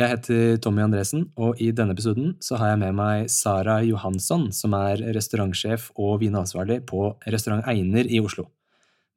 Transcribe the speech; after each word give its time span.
Jeg 0.00 0.14
heter 0.14 0.54
Tommy 0.64 0.80
Andresen, 0.80 1.26
og 1.36 1.58
i 1.60 1.66
denne 1.76 1.92
episoden 1.92 2.30
så 2.40 2.56
har 2.56 2.70
jeg 2.70 2.78
med 2.80 2.94
meg 2.96 3.26
Sara 3.28 3.82
Johansson, 3.84 4.46
som 4.56 4.72
er 4.78 5.02
restaurantsjef 5.12 5.90
og 6.00 6.22
vinansvarlig 6.22 6.78
på 6.88 7.10
Restaurant 7.28 7.66
Einer 7.68 8.08
i 8.08 8.22
Oslo. 8.24 8.46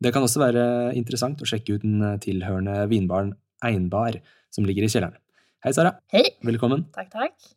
Det 0.03 0.11
kan 0.11 0.25
også 0.25 0.41
være 0.41 0.65
interessant 0.99 1.39
å 1.39 1.47
sjekke 1.47 1.77
ut 1.77 1.85
den 1.85 2.03
tilhørende 2.25 2.81
vinbaren 2.91 3.31
Einbar, 3.63 4.17
som 4.51 4.67
ligger 4.67 4.83
i 4.83 4.91
kjelleren. 4.91 5.15
Hei, 5.63 5.71
Sara. 5.77 5.93
Hei. 6.11 6.25
Velkommen. 6.43 6.83
Takk, 6.97 7.13
takk. 7.15 7.53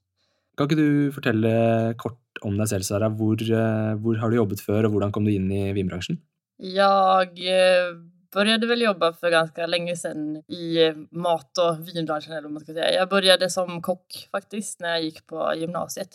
Kan 0.54 0.70
ikke 0.70 0.78
du 0.78 1.10
fortelle 1.16 1.56
kort 1.98 2.44
om 2.46 2.54
deg 2.60 2.70
selv, 2.70 2.86
Sara? 2.86 3.10
Hvor, 3.10 3.42
eh, 3.42 3.96
hvor 4.04 4.22
har 4.22 4.30
du 4.30 4.38
jobbet 4.38 4.62
før, 4.62 4.86
og 4.86 4.94
hvordan 4.94 5.10
kom 5.10 5.26
du 5.26 5.34
inn 5.34 5.50
i 5.50 5.72
vinbransjen? 5.74 6.22
Jag 6.62 7.42
eh, 7.42 7.90
började 8.30 8.66
väl 8.66 8.82
jobba 8.82 9.12
för 9.12 9.30
ganska 9.30 9.66
länge 9.66 9.96
sedan 9.96 10.36
i 10.36 10.82
eh, 10.82 10.94
mat 11.10 11.58
och 11.58 11.88
vinbranschen 11.88 12.32
eller 12.32 12.42
vad 12.42 12.52
man 12.52 12.62
ska 12.62 12.72
säga. 12.72 12.92
Jag 12.92 13.08
började 13.08 13.50
som 13.50 13.82
kock 13.82 14.28
faktiskt 14.30 14.80
när 14.80 14.88
jag 14.88 15.02
gick 15.02 15.26
på 15.26 15.54
gymnasiet 15.56 16.10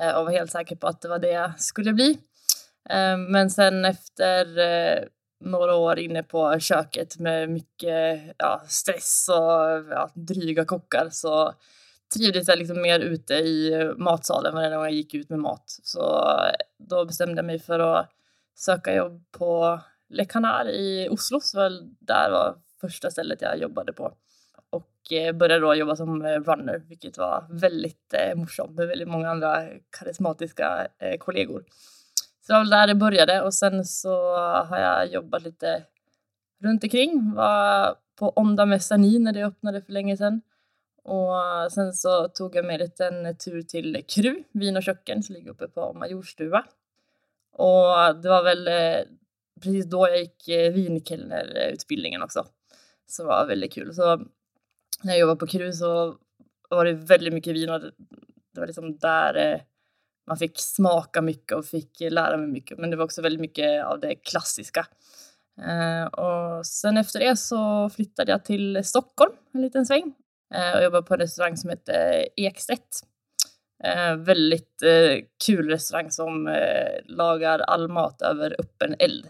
eh, 0.00 0.10
och 0.10 0.24
var 0.24 0.32
helt 0.32 0.50
säker 0.50 0.76
på 0.76 0.86
att 0.86 1.00
det 1.00 1.08
var 1.08 1.18
det 1.18 1.30
jag 1.30 1.60
skulle 1.60 1.92
bli. 1.92 2.18
Eh, 2.90 3.16
Men 3.16 3.50
sen 3.50 3.84
efter 3.84 4.58
eh, 4.58 5.04
några 5.40 5.74
år 5.74 5.98
inne 5.98 6.22
på 6.22 6.58
köket 6.60 7.18
med 7.18 7.50
mycket 7.50 8.22
ja, 8.38 8.62
stress 8.68 9.26
och 9.30 9.90
ja, 9.90 10.10
dryga 10.14 10.64
kockar 10.64 11.08
så 11.10 11.52
trivdes 12.14 12.48
jag 12.48 12.58
liksom 12.58 12.82
mer 12.82 13.00
ute 13.00 13.34
i 13.34 13.92
matsalen 13.96 14.54
varje 14.54 14.70
gång 14.70 14.84
jag 14.84 14.92
gick 14.92 15.14
ut 15.14 15.28
med 15.28 15.38
mat. 15.38 15.64
Så 15.66 16.30
då 16.78 17.04
bestämde 17.04 17.36
jag 17.36 17.44
mig 17.44 17.58
för 17.58 17.78
att 17.78 18.10
söka 18.54 18.94
jobb 18.94 19.24
på 19.30 19.80
Le 20.08 20.24
Canard 20.24 20.66
i 20.68 21.08
Oslo. 21.10 21.40
Så 21.40 21.68
där 21.98 22.30
var 22.30 22.56
första 22.80 23.10
stället 23.10 23.42
jag 23.42 23.58
jobbade 23.58 23.92
på. 23.92 24.12
Och 24.70 25.12
eh, 25.12 25.32
började 25.32 25.66
då 25.66 25.74
jobba 25.74 25.96
som 25.96 26.24
eh, 26.24 26.40
runner, 26.40 26.82
vilket 26.88 27.18
var 27.18 27.46
väldigt 27.50 28.14
eh, 28.14 28.34
morsomt 28.36 28.76
med 28.76 28.88
väldigt 28.88 29.08
många 29.08 29.30
andra 29.30 29.66
karismatiska 29.98 30.86
eh, 30.98 31.18
kollegor. 31.18 31.64
Så 32.40 32.52
det 32.52 32.58
var 32.58 32.60
väl 32.60 32.70
där 32.70 32.86
det 32.86 32.94
började 32.94 33.42
och 33.42 33.54
sen 33.54 33.84
så 33.84 34.36
har 34.38 34.78
jag 34.78 35.12
jobbat 35.12 35.42
lite 35.42 35.82
runt 36.62 36.84
omkring. 36.84 37.34
Var 37.34 37.94
på 38.18 38.30
Onda 38.30 38.66
Messani 38.66 39.18
när 39.18 39.32
det 39.32 39.46
öppnade 39.46 39.82
för 39.82 39.92
länge 39.92 40.16
sedan. 40.16 40.42
Och 41.02 41.72
sen 41.72 41.92
så 41.92 42.28
tog 42.28 42.56
jag 42.56 42.64
med 42.64 42.74
en 42.74 42.80
liten 42.80 43.36
tur 43.36 43.62
till 43.62 44.04
Kru, 44.08 44.42
vin 44.52 44.76
och 44.76 44.82
köken, 44.82 45.22
som 45.22 45.34
ligger 45.34 45.50
uppe 45.50 45.68
på 45.68 45.92
Majorstua. 45.92 46.64
Och 47.52 48.16
det 48.22 48.28
var 48.28 48.42
väl 48.42 48.68
eh, 48.68 49.04
precis 49.60 49.86
då 49.86 50.08
jag 50.08 50.18
gick 50.18 50.48
eh, 50.48 50.72
vinkellnerutbildningen 50.72 52.22
också. 52.22 52.46
Så 53.06 53.22
det 53.22 53.28
var 53.28 53.46
väldigt 53.46 53.72
kul. 53.72 53.94
Så 53.94 54.16
när 55.02 55.12
jag 55.12 55.18
jobbade 55.18 55.38
på 55.38 55.46
Kru 55.46 55.72
så 55.72 56.16
var 56.70 56.84
det 56.84 56.92
väldigt 56.92 57.34
mycket 57.34 57.54
vin 57.54 57.70
och 57.70 57.80
det 58.54 58.60
var 58.60 58.66
liksom 58.66 58.98
där 58.98 59.52
eh, 59.52 59.60
man 60.26 60.36
fick 60.36 60.58
smaka 60.58 61.22
mycket 61.22 61.52
och 61.52 61.66
fick 61.66 62.00
lära 62.00 62.36
mig 62.36 62.48
mycket. 62.48 62.78
Men 62.78 62.90
det 62.90 62.96
var 62.96 63.04
också 63.04 63.22
väldigt 63.22 63.40
mycket 63.40 63.84
av 63.84 64.00
det 64.00 64.14
klassiska. 64.14 64.86
Eh, 65.62 66.06
och 66.06 66.66
sen 66.66 66.96
efter 66.96 67.20
det 67.20 67.36
så 67.36 67.90
flyttade 67.90 68.32
jag 68.32 68.44
till 68.44 68.84
Stockholm 68.84 69.32
en 69.52 69.62
liten 69.62 69.86
sväng 69.86 70.14
eh, 70.54 70.76
och 70.76 70.84
jobbade 70.84 71.06
på 71.06 71.14
en 71.14 71.20
restaurang 71.20 71.56
som 71.56 71.70
heter 71.70 72.28
Ekstedt. 72.36 73.00
Eh, 73.84 74.16
väldigt 74.16 74.82
eh, 74.82 75.24
kul 75.46 75.68
restaurang 75.70 76.10
som 76.10 76.48
eh, 76.48 77.00
lagar 77.04 77.58
all 77.58 77.88
mat 77.88 78.22
över 78.22 78.56
öppen 78.58 78.94
eld. 78.98 79.26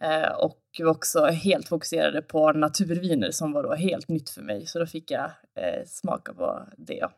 Eh, 0.00 0.32
och 0.32 0.60
var 0.78 0.90
också 0.90 1.24
helt 1.24 1.68
fokuserade 1.68 2.22
på 2.22 2.52
naturviner 2.52 3.30
som 3.30 3.52
var 3.52 3.62
då 3.62 3.74
helt 3.74 4.08
nytt 4.08 4.30
för 4.30 4.42
mig. 4.42 4.66
Så 4.66 4.78
då 4.78 4.86
fick 4.86 5.10
jag 5.10 5.24
eh, 5.54 5.84
smaka 5.86 6.34
på 6.34 6.62
det. 6.76 7.08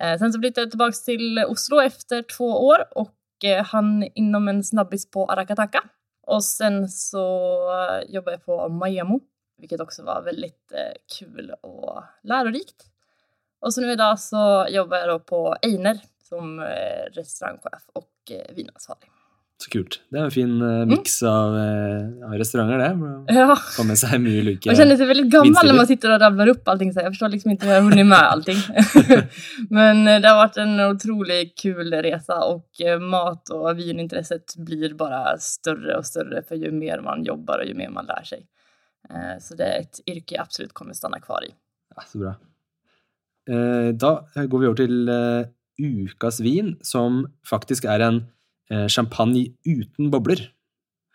Eh, 0.00 0.18
sen 0.18 0.32
så 0.32 0.38
flyttade 0.40 0.64
jag 0.64 0.70
tillbaka 0.70 0.92
till 1.04 1.44
Oslo 1.48 1.80
efter 1.80 2.22
två 2.22 2.66
år 2.66 2.84
och 2.90 3.44
eh, 3.44 3.64
han 3.64 4.08
inom 4.14 4.48
en 4.48 4.64
snabbis 4.64 5.10
på 5.10 5.26
Arakataka. 5.26 5.82
Och 6.26 6.44
sen 6.44 6.88
så 6.88 7.18
jobbade 8.08 8.36
jag 8.36 8.44
på 8.44 8.68
Mayamo, 8.68 9.20
vilket 9.58 9.80
också 9.80 10.02
var 10.02 10.22
väldigt 10.22 10.72
kul 11.18 11.54
och 11.62 12.02
lärorikt. 12.22 12.89
Och 13.60 13.74
så 13.74 13.80
nu 13.80 13.92
idag 13.92 14.18
så 14.18 14.66
jobbar 14.70 14.96
jag 14.96 15.08
då 15.08 15.18
på 15.18 15.56
Einer 15.62 16.00
som 16.28 16.60
eh, 16.60 17.12
restaurangchef 17.12 17.82
och 17.92 18.30
eh, 18.30 18.54
vinansvarig. 18.54 19.10
Så 19.60 19.70
kult. 19.70 19.98
Det 20.08 20.16
er 20.16 20.24
en 20.24 20.32
fin 20.32 20.52
uh, 20.62 20.86
miks 20.88 21.18
av, 21.28 21.52
eh, 21.60 22.24
av 22.24 22.32
restauranter, 22.40 22.78
det. 22.80 23.34
Ja, 23.36 23.52
Få 23.76 23.84
med 23.84 23.98
seg 24.00 24.14
mye 24.24 24.40
ulike 24.40 24.70
man 24.70 24.78
kjenner 24.78 24.96
seg 24.96 25.10
veldig 25.10 25.26
gammel 25.34 25.52
när 25.52 25.60
vinstilar. 25.60 25.76
man 25.76 25.88
sitter 25.90 26.14
og 26.14 26.22
rabler 26.22 26.52
opp 26.54 26.70
allting. 26.72 26.94
Så 26.94 27.02
jeg 27.04 27.12
forstår 27.12 27.32
liksom 27.34 27.52
ikke 27.52 27.68
hva 27.68 27.74
jeg 27.74 27.82
har 27.82 27.90
hunnit 27.90 28.08
med 28.08 28.30
allting. 28.30 28.62
Men 29.78 30.00
det 30.08 30.24
har 30.24 30.40
vært 30.40 30.56
en 30.64 30.80
utrolig 30.86 31.52
kul 31.60 31.92
och 31.92 32.80
eh, 32.80 32.98
mat 32.98 33.52
og 33.52 33.76
vininteresset 33.76 34.56
blir 34.56 34.94
bare 34.96 35.36
større 35.38 35.98
og 35.98 36.08
større 36.08 36.40
for 36.48 36.56
jo 36.56 36.72
mer 36.72 37.04
man 37.04 37.24
jobber 37.24 37.60
og 37.60 37.68
jo 37.68 37.76
mer 37.76 37.90
man 37.92 38.08
lærer 38.08 38.24
sig. 38.24 38.46
Eh, 39.10 39.36
Så 39.38 39.60
det 39.60 39.66
er 39.68 39.80
et 39.84 40.00
yrke 40.08 40.38
jeg 40.38 40.40
absolutt 40.40 40.72
kommer 40.72 40.96
å 40.96 40.96
stanna 40.96 41.20
kvar 41.20 41.44
i. 41.44 41.52
Ja, 41.96 42.08
så 42.08 42.24
bra. 42.24 42.34
Eh, 43.48 43.92
Da 43.92 44.12
går 44.36 44.58
vi 44.60 44.66
over 44.66 44.76
til 44.76 45.08
eh, 45.08 45.44
ukas 45.80 46.40
vin, 46.44 46.76
som 46.82 47.26
faktisk 47.46 47.84
er 47.84 48.00
en 48.04 48.22
eh, 48.70 48.86
champagne 48.88 49.54
uten 49.66 50.10
bobler. 50.10 50.50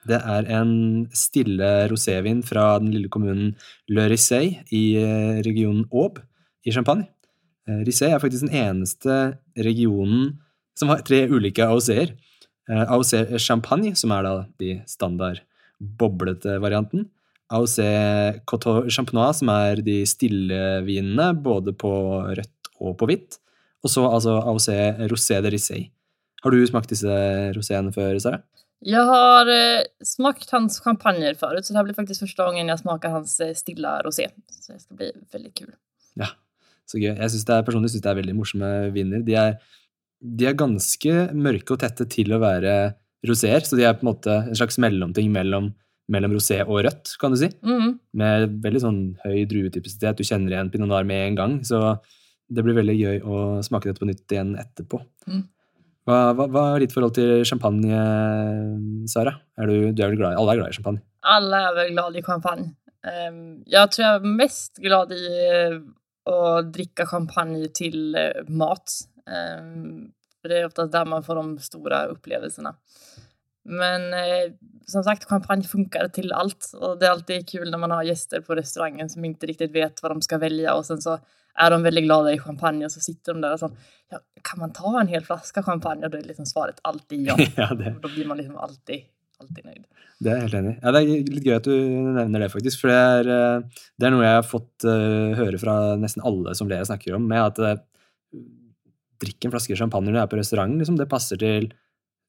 Det 0.05 0.21
er 0.21 0.45
en 0.53 1.07
stille 1.13 1.89
rosévin 1.89 2.43
fra 2.45 2.77
den 2.79 2.91
lille 2.93 3.09
kommunen 3.09 3.55
Le 3.89 4.07
Risset 4.09 4.69
i 4.71 4.97
eh, 5.01 5.41
regionen 5.45 5.85
Aube 5.91 6.21
i 6.65 6.71
Champagne. 6.71 7.07
Risset 7.65 8.11
er 8.13 8.19
faktisk 8.21 8.45
den 8.45 8.53
eneste 8.53 9.39
regionen 9.57 10.35
som 10.77 10.91
har 10.91 11.01
tre 11.01 11.23
ulike 11.31 11.65
AOC-er. 11.65 12.11
Eh, 12.69 12.85
AOC 12.85 13.39
Champagne, 13.41 13.95
som 13.97 14.11
er 14.13 14.25
da 14.25 14.33
de 14.61 14.81
standard 14.89 15.41
boblete 15.79 16.59
varianten. 16.61 17.09
AOC 17.53 17.77
Coteau 18.49 18.89
Champenois, 18.89 19.37
som 19.39 19.51
er 19.53 19.81
de 19.85 19.99
stille 20.09 20.61
vinene, 20.85 21.29
både 21.37 21.75
på 21.77 21.91
rødt 22.25 22.71
og 22.81 22.95
på 22.99 23.09
hvitt. 23.09 23.39
Og 23.85 23.91
så 23.93 24.05
altså 24.09 24.39
AOC 24.41 24.69
Rosé 25.11 25.39
de 25.45 25.53
Rissey. 25.53 25.89
Har 26.43 26.53
du 26.53 26.61
smakt 26.69 26.91
disse 26.93 27.09
roséene 27.55 27.93
før, 27.93 28.17
Sara? 28.21 28.41
Jeg 28.85 29.01
har 29.07 29.49
eh, 29.49 29.85
smakt 30.05 30.49
hans 30.53 30.77
champagner 30.83 31.37
før, 31.37 31.57
så 31.63 31.73
det 31.73 31.85
blir 31.87 31.97
faktisk 31.97 32.25
første 32.25 32.45
gangen 32.45 32.69
jeg 32.69 32.81
smaker 32.81 33.13
hans 33.13 33.37
stille 33.57 33.93
rosé. 34.05 34.27
Så 34.51 34.75
det 34.75 34.83
skal 34.83 34.99
bli 34.99 35.07
veldig 35.33 35.53
kul. 35.57 35.71
Ja, 36.21 36.33
så 36.89 36.99
gøy. 36.99 37.13
Jeg 37.13 37.31
synes 37.33 37.47
det 37.47 37.55
er, 37.55 37.65
personlig 37.65 37.93
synes 37.93 38.05
det 38.05 38.11
er 38.11 38.19
veldig 38.19 38.35
morsomme 38.37 38.73
viner. 38.93 39.23
De 39.25 39.37
er, 39.41 39.57
de 40.21 40.49
er 40.49 40.59
ganske 40.59 41.15
mørke 41.33 41.73
og 41.73 41.81
tette 41.81 42.07
til 42.13 42.35
å 42.35 42.41
være 42.43 42.75
roséer, 43.25 43.65
så 43.65 43.79
de 43.79 43.87
er 43.87 43.97
på 43.97 44.05
en 44.05 44.11
måte 44.11 44.37
en 44.43 44.57
slags 44.57 44.77
mellomting 44.81 45.31
mellom, 45.33 45.71
mellom 46.11 46.35
rosé 46.37 46.59
og 46.65 46.83
rødt, 46.85 47.15
kan 47.21 47.33
du 47.33 47.39
si. 47.39 47.49
Mm. 47.65 47.97
Med 48.21 48.59
veldig 48.63 48.81
sånn 48.83 49.01
høy 49.23 49.45
druetypisitet. 49.49 50.19
Du 50.19 50.27
kjenner 50.27 50.53
igjen 50.53 50.69
pinot 50.73 50.91
noir 50.91 51.07
med 51.07 51.23
en 51.31 51.39
gang, 51.39 51.57
så 51.65 51.97
det 52.45 52.61
blir 52.65 52.77
veldig 52.77 52.95
gøy 52.95 53.19
å 53.25 53.41
smake 53.65 53.89
dette 53.89 54.03
på 54.03 54.09
nytt 54.09 54.35
igjen 54.35 54.53
etterpå. 54.61 55.01
Mm. 55.25 55.43
Hva, 56.05 56.17
hva, 56.37 56.45
hva 56.53 56.63
er 56.75 56.83
ditt 56.83 56.93
forhold 56.93 57.15
til 57.17 57.41
champagne, 57.49 57.99
Sara? 59.09 59.33
Er 59.57 59.71
du, 59.71 59.77
du 59.89 60.03
er 60.03 60.11
vel 60.11 60.19
glad 60.19 60.35
i, 60.35 60.39
alle 60.41 60.53
er 60.53 60.61
glad 60.61 60.73
i 60.73 60.77
champagne? 60.77 61.01
Alle 61.25 61.61
er 61.65 61.77
vel 61.79 61.93
glad 61.95 62.19
i 62.19 62.25
champagne. 62.25 62.67
Um, 63.05 63.39
jeg 63.69 63.93
tror 63.93 64.05
jeg 64.05 64.19
er 64.19 64.35
mest 64.37 64.81
glad 64.81 65.13
i 65.13 65.25
å 66.25 66.37
drikke 66.73 67.05
champagne 67.09 67.69
till 67.73 68.15
eh, 68.17 68.45
mat. 68.49 68.93
Um, 69.29 70.11
för 70.41 70.49
det 70.49 70.57
er 70.59 70.67
ofte 70.69 70.87
der 70.93 71.05
man 71.09 71.25
får 71.25 71.41
de 71.41 71.65
store 71.65 71.99
upplevelserna. 72.13 72.75
Men 73.65 74.13
eh, 74.13 74.53
som 74.85 75.03
sagt, 75.03 75.23
champagne 75.23 75.63
funkar 75.63 76.07
till 76.07 76.31
allt. 76.31 76.71
Och 76.73 76.99
det 76.99 77.05
är 77.05 77.11
alltid 77.11 77.49
kul 77.49 77.71
när 77.71 77.77
man 77.77 77.91
har 77.91 78.03
gäster 78.03 78.41
på 78.41 78.55
restaurangen 78.55 79.09
som 79.09 79.25
inte 79.25 79.45
riktigt 79.45 79.71
vet 79.71 80.03
vad 80.03 80.11
de 80.11 80.21
ska 80.21 80.37
välja. 80.37 80.73
Och 80.73 80.85
sen 80.85 81.01
så 81.01 81.19
är 81.55 81.71
de 81.71 81.83
väldigt 81.83 82.03
glada 82.03 82.33
i 82.33 82.39
champagne 82.39 82.85
och 82.85 82.91
så 82.91 82.99
sitter 82.99 83.33
de 83.33 83.41
där 83.41 83.53
och 83.53 83.59
så, 83.59 83.71
ja, 84.09 84.19
kan 84.41 84.59
man 84.59 84.73
ta 84.73 85.01
en 85.01 85.07
hel 85.07 85.23
flaska 85.23 85.63
champagne? 85.63 86.05
Och 86.05 86.11
då 86.11 86.17
är 86.17 86.21
liksom 86.21 86.45
svaret 86.45 86.79
alltid 86.81 87.27
ja. 87.27 87.35
ja, 87.55 87.73
det, 87.73 87.93
Och 87.95 88.01
då 88.01 88.09
blir 88.09 88.25
man 88.25 88.37
liksom 88.37 88.57
alltid, 88.57 89.01
alltid 89.39 89.65
nøyd. 89.65 89.85
det 90.23 90.31
er 90.31 90.37
jeg 90.37 90.45
helt 90.45 90.57
enig 90.57 90.71
i. 90.71 90.77
Ja, 90.79 90.91
det 90.95 90.99
er 90.99 91.31
litt 91.35 91.47
gøy 91.47 91.55
at 91.57 91.65
du 91.67 91.73
nevner 92.15 92.45
det, 92.45 92.51
faktisk. 92.53 92.79
For 92.81 92.91
det 92.91 92.99
er, 92.99 93.31
eh, 93.35 93.81
det 93.99 94.07
er 94.07 94.13
noe 94.13 94.23
jeg 94.23 94.37
har 94.37 94.45
fått 94.47 94.85
uh, 94.87 95.33
høre 95.35 95.59
fra 95.59 95.73
nesten 95.99 96.23
alle 96.25 96.53
som 96.55 96.69
dere 96.71 96.87
snakker 96.87 97.17
om, 97.17 97.25
med 97.27 97.41
at 97.41 97.59
uh, 97.59 98.39
drikk 99.21 99.45
en 99.45 99.53
flaske 99.55 99.75
champagne 99.75 100.07
når 100.11 100.21
jeg 100.21 100.27
er 100.27 100.31
på 100.31 100.39
restaurant. 100.39 100.77
Liksom. 100.79 100.99
Det 101.01 101.09
passer 101.11 101.41
til 101.41 101.67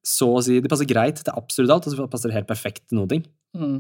så 0.07 0.29
å 0.37 0.43
si, 0.45 0.61
det 0.63 0.71
passer 0.71 0.89
greit 0.89 1.19
til 1.19 1.35
absolutt 1.35 1.75
alt, 1.75 1.89
og 1.89 1.95
så 1.95 2.09
passer 2.11 2.31
det 2.31 2.39
helt 2.39 2.51
perfekt 2.51 2.85
til 2.87 3.01
noen 3.01 3.11
ting. 3.11 3.25
Mm. 3.59 3.79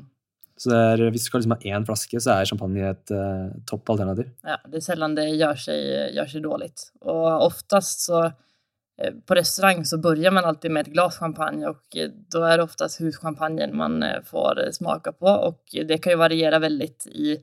Så 0.56 0.72
er, 0.72 1.02
hvis 1.12 1.26
du 1.26 1.28
skal 1.28 1.42
liksom 1.42 1.54
ha 1.54 1.76
én 1.76 1.84
flaske, 1.86 2.20
så 2.22 2.32
er 2.32 2.48
champagne 2.48 2.88
et 2.88 3.12
uh, 3.12 3.52
topp 3.68 3.92
alternativ. 3.92 4.32
Ja, 4.46 4.56
det 4.64 4.80
er 4.80 4.86
sjelden 4.86 5.16
det 5.18 5.28
gjør 5.34 5.62
seg, 5.66 5.82
gjør 6.16 6.32
seg 6.32 6.44
dårlig. 6.46 6.70
Og 7.04 7.26
oftest 7.44 8.06
så 8.08 8.22
eh, 8.24 9.12
på 9.28 9.36
restaurang 9.36 9.84
så 9.84 10.00
börjar 10.00 10.32
man 10.32 10.48
alltid 10.48 10.72
med 10.72 10.86
ett 10.86 10.92
glas 10.94 11.18
champagne 11.20 11.68
och 11.68 11.96
eh, 11.96 12.08
då 12.32 12.42
är 12.42 12.56
det 12.56 12.64
oftast 12.64 13.00
huschampagnen 13.00 13.76
man 13.76 14.04
får 14.24 14.54
smake 14.54 14.72
smaka 14.72 15.12
på 15.12 15.26
och 15.26 15.62
det 15.86 15.98
kan 15.98 16.12
ju 16.12 16.16
variera 16.16 16.58
väldigt 16.58 17.06
i, 17.06 17.36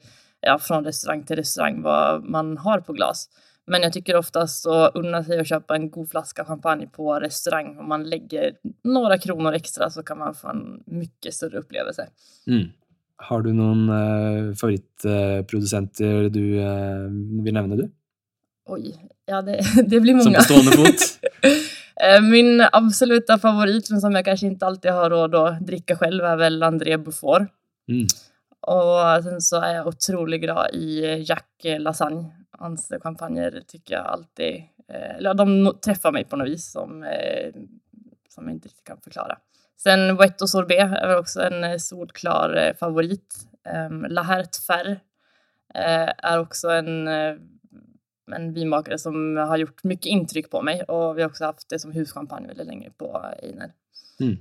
ja, 0.46 0.60
från 0.60 0.84
restaurang 0.84 1.24
till 1.24 1.36
restaurang 1.36 1.82
vad 1.82 2.24
man 2.24 2.58
har 2.58 2.80
på 2.80 2.94
glas. 2.94 3.30
Men 3.66 3.82
jag 3.82 3.94
tycker 3.94 4.16
oftast 4.16 4.66
å 4.66 4.88
unna 4.94 5.24
sig 5.24 5.40
att 5.40 5.48
köpa 5.48 5.76
en 5.76 5.90
god 5.90 6.10
flaska 6.10 6.46
champagne 6.46 6.88
på 6.88 7.20
restaurang. 7.20 7.78
Om 7.80 7.90
man 7.90 8.04
lägger 8.04 8.54
några 8.84 9.18
kronor 9.18 9.54
extra 9.54 9.90
så 9.90 10.04
kan 10.04 10.18
man 10.18 10.36
få 10.36 10.48
en 10.48 10.84
mycket 10.86 11.34
större 11.34 11.58
upplevelse. 11.58 12.08
Mm. 12.48 12.68
Har 13.16 13.42
du 13.42 13.54
noen 13.54 13.90
uh, 13.90 14.56
favorittprodusenter 14.60 16.28
du 16.30 16.44
uh, 16.60 17.08
vil 17.46 17.56
nevne, 17.56 17.78
du? 17.80 17.86
Oi. 18.74 18.96
ja 19.26 19.42
det, 19.42 19.62
det 19.88 20.00
blir 20.00 20.20
Som 20.20 20.34
på 20.34 20.42
stående 20.50 20.72
fot? 20.72 21.08
Eh, 22.04 22.22
Min 22.22 22.62
absoluta 22.72 23.38
favorit, 23.40 23.90
men 23.92 24.02
som 24.02 24.16
jeg 24.18 24.26
kanskje 24.26 24.48
ikke 24.50 24.66
alltid 24.66 24.96
har 24.96 25.12
råd 25.14 25.36
å 25.38 25.44
drikke 25.62 25.96
selv, 26.00 26.26
er 26.26 26.40
vel 26.42 26.66
André 26.66 26.98
Buffort. 27.00 27.46
Mm. 27.88 28.08
Och 28.64 29.24
sen 29.24 29.42
så 29.42 29.60
er 29.60 29.74
jeg 29.78 29.92
utrolig 29.92 30.40
glad 30.44 30.76
i 30.78 31.02
Jack 31.28 31.66
Lasagne. 31.84 32.30
Hans 32.60 32.92
kampanjer 33.02 33.60
tycker 33.68 33.96
jag 33.96 34.06
alltid, 34.06 34.56
eh, 34.88 35.16
eller 35.18 35.34
de 35.34 35.74
treffer 35.84 36.14
meg 36.16 36.30
på 36.30 36.38
noe 36.40 36.48
vis 36.48 36.70
som, 36.72 37.02
eh, 37.04 37.52
som 38.32 38.48
jeg 38.48 38.60
ikke 38.60 38.70
riktigt 38.70 38.88
kan 38.88 39.02
forklare. 39.04 39.36
Sen 39.76 40.16
Wet 40.16 40.42
och 40.42 40.50
Sorbet 40.50 40.94
är 41.02 41.18
också 41.18 41.42
en 41.42 41.64
eh, 41.64 41.78
solklar 41.78 42.74
favorit. 42.80 43.48
La 44.10 44.22
Hert 44.22 44.56
Fer 44.68 44.90
eh, 45.76 46.10
är 46.18 46.40
också 46.40 46.70
en, 46.70 47.08
en 47.08 48.54
vinmakare 48.54 48.98
som 48.98 49.38
har 49.38 49.58
gjort 49.58 49.84
mye 49.84 50.12
inntrykk 50.16 50.50
på 50.52 50.62
meg, 50.62 50.84
og 50.88 51.16
vi 51.16 51.24
har 51.24 51.32
også 51.32 51.52
hatt 51.52 51.68
det 51.70 51.80
som 51.80 51.92
huschampagne 51.96 52.52
veldig 52.52 52.68
lenge 52.68 52.92
på 53.00 53.12
Einer. 53.42 53.72
Mm. 54.20 54.38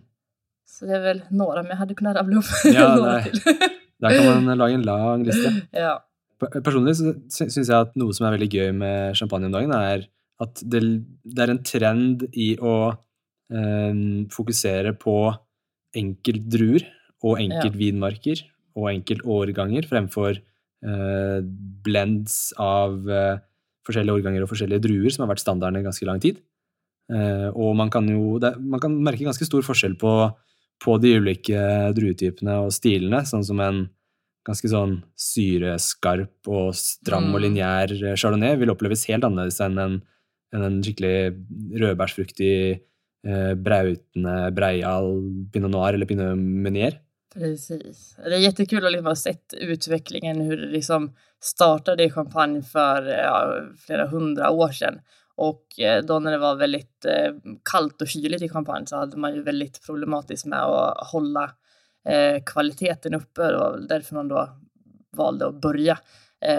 Så 0.66 0.86
det 0.86 0.98
er 0.98 1.06
vel 1.06 1.22
några, 1.30 1.62
men 1.62 1.74
jag 1.74 1.82
hadde 1.84 1.94
kunnet 1.94 2.16
rabbla 2.16 2.38
opp 2.38 2.52
Ja, 2.64 2.94
några 2.96 3.18
nej. 3.18 3.78
Der 4.02 4.16
kan 4.18 4.44
man 4.46 4.58
lage 4.58 4.78
en 4.78 4.86
lang 4.86 5.26
liste. 5.26 5.52
ja. 5.84 5.98
Personlig 6.42 6.96
så 6.98 7.14
syns 7.30 7.68
jeg 7.68 7.76
at 7.76 7.92
noe 7.98 8.14
som 8.16 8.26
er 8.26 8.34
veldig 8.34 8.50
gøy 8.50 8.72
med 8.74 9.18
champagne 9.18 9.46
om 9.46 9.54
dagen, 9.54 9.74
er 9.76 10.08
at 10.42 10.62
det, 10.66 10.80
det 11.22 11.44
er 11.44 11.52
en 11.52 11.62
trend 11.62 12.24
i 12.34 12.48
å 12.58 12.74
eh, 12.90 14.00
fokusere 14.34 14.96
på 14.98 15.16
enkeltdruer 15.98 16.88
og 17.22 17.38
enkeltvinmarker 17.44 18.42
og 18.80 18.88
enkeltårganger 18.90 19.86
fremfor 19.86 20.34
eh, 20.34 21.38
blends 21.86 22.38
av 22.60 22.96
eh, 23.06 23.36
forskjellige 23.86 24.18
årganger 24.18 24.44
og 24.44 24.50
forskjellige 24.50 24.84
druer, 24.86 25.10
som 25.12 25.24
har 25.24 25.32
vært 25.34 25.44
standarden 25.44 25.80
i 25.80 25.86
ganske 25.86 26.08
lang 26.08 26.22
tid. 26.22 26.40
Eh, 27.12 27.48
og 27.52 27.74
man 27.78 27.90
kan 27.92 28.06
jo 28.08 28.38
det, 28.42 28.54
man 28.58 28.82
kan 28.82 28.94
merke 29.04 29.26
ganske 29.26 29.46
stor 29.46 29.64
forskjell 29.66 29.96
på, 30.00 30.12
på 30.82 30.98
de 31.02 31.16
ulike 31.20 31.58
druetypene 31.96 32.58
og 32.64 32.72
stilene, 32.74 33.22
sånn 33.28 33.44
som 33.46 33.60
en 33.62 33.84
ganske 34.46 34.66
sånn 34.72 34.96
syreskarp 35.14 36.48
og 36.50 36.72
stram 36.74 37.28
og 37.30 37.40
Mm. 37.40 37.44
lineær 37.44 37.92
chardonnay 38.18 38.56
vil 38.58 38.72
oppleves 38.74 39.06
helt 39.06 39.22
annerledes 39.24 39.60
enn 39.62 39.78
en, 39.78 40.02
enn 40.52 40.64
en 40.66 40.80
skikkelig 40.82 41.14
rødbærsfruktig, 41.78 42.80
eh, 43.24 43.54
brautende 43.54 44.50
breial 44.54 45.22
pinot 45.52 45.70
noir 45.70 45.94
eller 45.94 46.06
pinot 46.06 46.36
meunier. 46.36 46.98
Precis. 47.34 48.16
Det 48.24 48.34
är 48.34 48.38
jättekul 48.38 48.84
att 48.86 48.92
liksom 48.92 49.06
ha 49.06 49.16
sett 49.16 49.54
utvecklingen, 49.54 50.40
hur 50.40 50.56
det 50.56 50.66
liksom 50.66 51.12
startade 51.40 52.04
i 52.04 52.10
champagne 52.10 52.62
för 52.62 53.06
ja, 53.06 53.62
flera 53.86 54.06
hundra 54.06 54.50
år 54.50 54.68
sedan. 54.68 54.98
Och 55.34 55.80
eh, 55.80 56.04
då 56.04 56.18
när 56.18 56.30
det 56.30 56.38
var 56.38 56.56
väldigt 56.56 57.04
eh, 57.04 57.34
kallt 57.72 58.02
och 58.02 58.08
kyligt 58.08 58.42
i 58.42 58.48
champagne 58.48 58.86
så 58.86 58.96
hade 58.96 59.16
man 59.16 59.34
ju 59.34 59.42
väldigt 59.42 59.86
problematiskt 59.86 60.46
med 60.46 60.62
att 60.62 61.06
hålla 61.12 61.50
eh, 62.08 62.42
kvaliteten 62.46 63.14
uppe. 63.14 63.42
Det 63.42 63.58
var 63.58 63.80
därför 63.88 64.14
man 64.14 64.28
då 64.28 64.48
valde 65.16 65.46
att 65.46 65.60
börja 65.60 65.98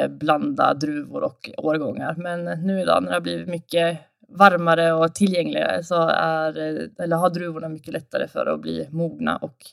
blanda 0.10 0.74
druvor 0.74 1.24
och 1.24 1.50
årgångar. 1.58 2.16
Men 2.18 2.44
nu 2.66 2.82
idag 2.82 3.04
när 3.04 3.10
det 3.10 3.16
har 3.16 3.22
blivit 3.22 3.48
mycket 3.48 4.00
varmare 4.28 4.94
och 4.94 5.16
tillgängligare 5.16 5.84
så 5.84 6.08
är, 6.08 6.58
eller 7.00 7.16
har 7.16 7.30
druvorna 7.30 7.70
mycket 7.70 7.94
lättare 7.94 8.28
för 8.28 8.46
att 8.46 8.62
bli 8.62 8.88
mogna 8.92 9.38
och 9.38 9.66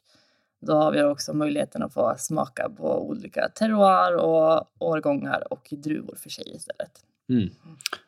då 0.60 0.72
har 0.72 0.92
vi 0.92 1.02
också 1.02 1.34
möjligheten 1.34 1.82
att 1.82 1.94
få 1.94 2.14
smaka 2.18 2.70
på 2.70 3.08
olika 3.08 3.48
terroir 3.48 4.16
och 4.16 4.68
årgångar 4.78 5.52
och 5.52 5.68
druvor 5.70 6.14
för 6.14 6.30
sig 6.30 6.56
istället. 6.56 7.09
Mm. 7.30 7.48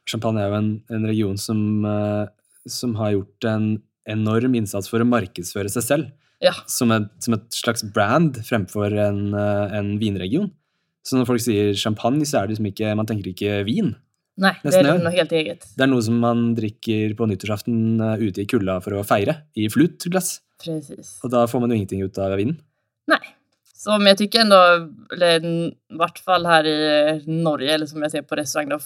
Champagne 0.09 0.43
er 0.43 0.51
jo 0.51 0.59
en, 0.59 0.73
en 0.93 1.09
region 1.09 1.39
som, 1.41 1.61
eh, 1.87 2.27
som 2.69 2.97
har 2.99 3.15
gjort 3.15 3.49
en 3.49 3.67
enorm 4.11 4.57
innsats 4.59 4.91
for 4.91 5.03
å 5.03 5.09
markedsføre 5.09 5.71
seg 5.71 5.87
selv 5.87 6.11
Ja, 6.43 6.55
som 6.67 6.91
et, 6.91 7.07
som 7.23 7.37
et 7.37 7.47
slags 7.55 7.85
brand 7.95 8.41
fremfor 8.43 8.91
en, 8.99 9.29
eh, 9.39 9.77
en 9.79 9.93
vinregion. 10.01 10.51
Så 11.07 11.19
når 11.19 11.29
folk 11.29 11.43
sier 11.43 11.75
champagne, 11.79 12.27
så 12.27 12.41
er 12.41 12.47
det 12.47 12.57
liksom 12.57 12.71
ikke 12.71 12.97
Man 12.99 13.09
tenker 13.11 13.31
ikke 13.31 13.61
vin. 13.67 13.95
Nei, 14.43 14.55
det 14.65 14.73
er 14.79 14.97
noe 14.97 15.13
helt 15.13 15.33
eget. 15.37 15.67
Det 15.77 15.85
er 15.85 15.91
noe 15.91 16.03
som 16.05 16.17
man 16.23 16.55
drikker 16.57 17.13
på 17.19 17.29
nyttårsaften 17.29 18.01
eh, 18.01 18.27
ute 18.27 18.43
i 18.43 18.49
kulda 18.49 18.79
for 18.85 18.97
å 18.97 19.05
feire, 19.07 19.43
i 19.55 19.69
flutglass. 19.71 20.39
Precis. 20.63 21.17
Og 21.23 21.33
da 21.35 21.45
får 21.51 21.63
man 21.63 21.73
jo 21.73 21.79
ingenting 21.79 22.03
ut 22.07 22.19
av 22.23 22.35
vinen. 22.41 22.59
Nej. 23.11 23.35
Så 23.82 23.90
jeg 23.90 24.08
jag 24.08 24.19
tycker 24.19 24.40
ändå, 24.40 24.88
eller 25.12 25.44
i 25.44 25.76
vart 25.99 26.19
fall 26.19 26.46
här 26.46 26.67
i 26.67 27.23
Norge, 27.26 27.75
eller 27.75 27.87
som 27.87 28.02
jag 28.02 28.11
ser 28.11 28.23
på 28.23 28.37
restaurang, 28.37 28.69
då, 28.69 28.79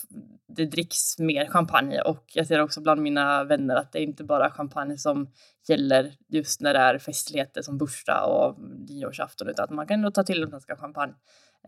det 0.48 0.64
dricks 0.66 1.18
mer 1.18 1.46
champagne 1.46 2.00
och 2.00 2.24
jag 2.32 2.46
ser 2.46 2.60
också 2.60 2.80
bland 2.80 3.02
mina 3.02 3.44
vänner 3.44 3.76
att 3.76 3.92
det 3.92 3.98
är 3.98 4.02
inte 4.02 4.24
bara 4.24 4.50
champagne 4.50 4.98
som 4.98 5.28
gäller 5.68 6.12
just 6.28 6.60
när 6.60 6.74
det 6.74 6.80
är 6.80 6.98
festligheter 6.98 7.62
som 7.62 7.78
bursdag 7.78 8.24
och 8.24 8.56
nyårsafton, 8.88 9.48
utan 9.48 9.64
att 9.64 9.70
man 9.70 9.86
kan 9.86 9.94
ändå 9.94 10.10
ta 10.10 10.22
till 10.22 10.42
en 10.42 10.48
flaska 10.48 10.76
champagne 10.76 11.14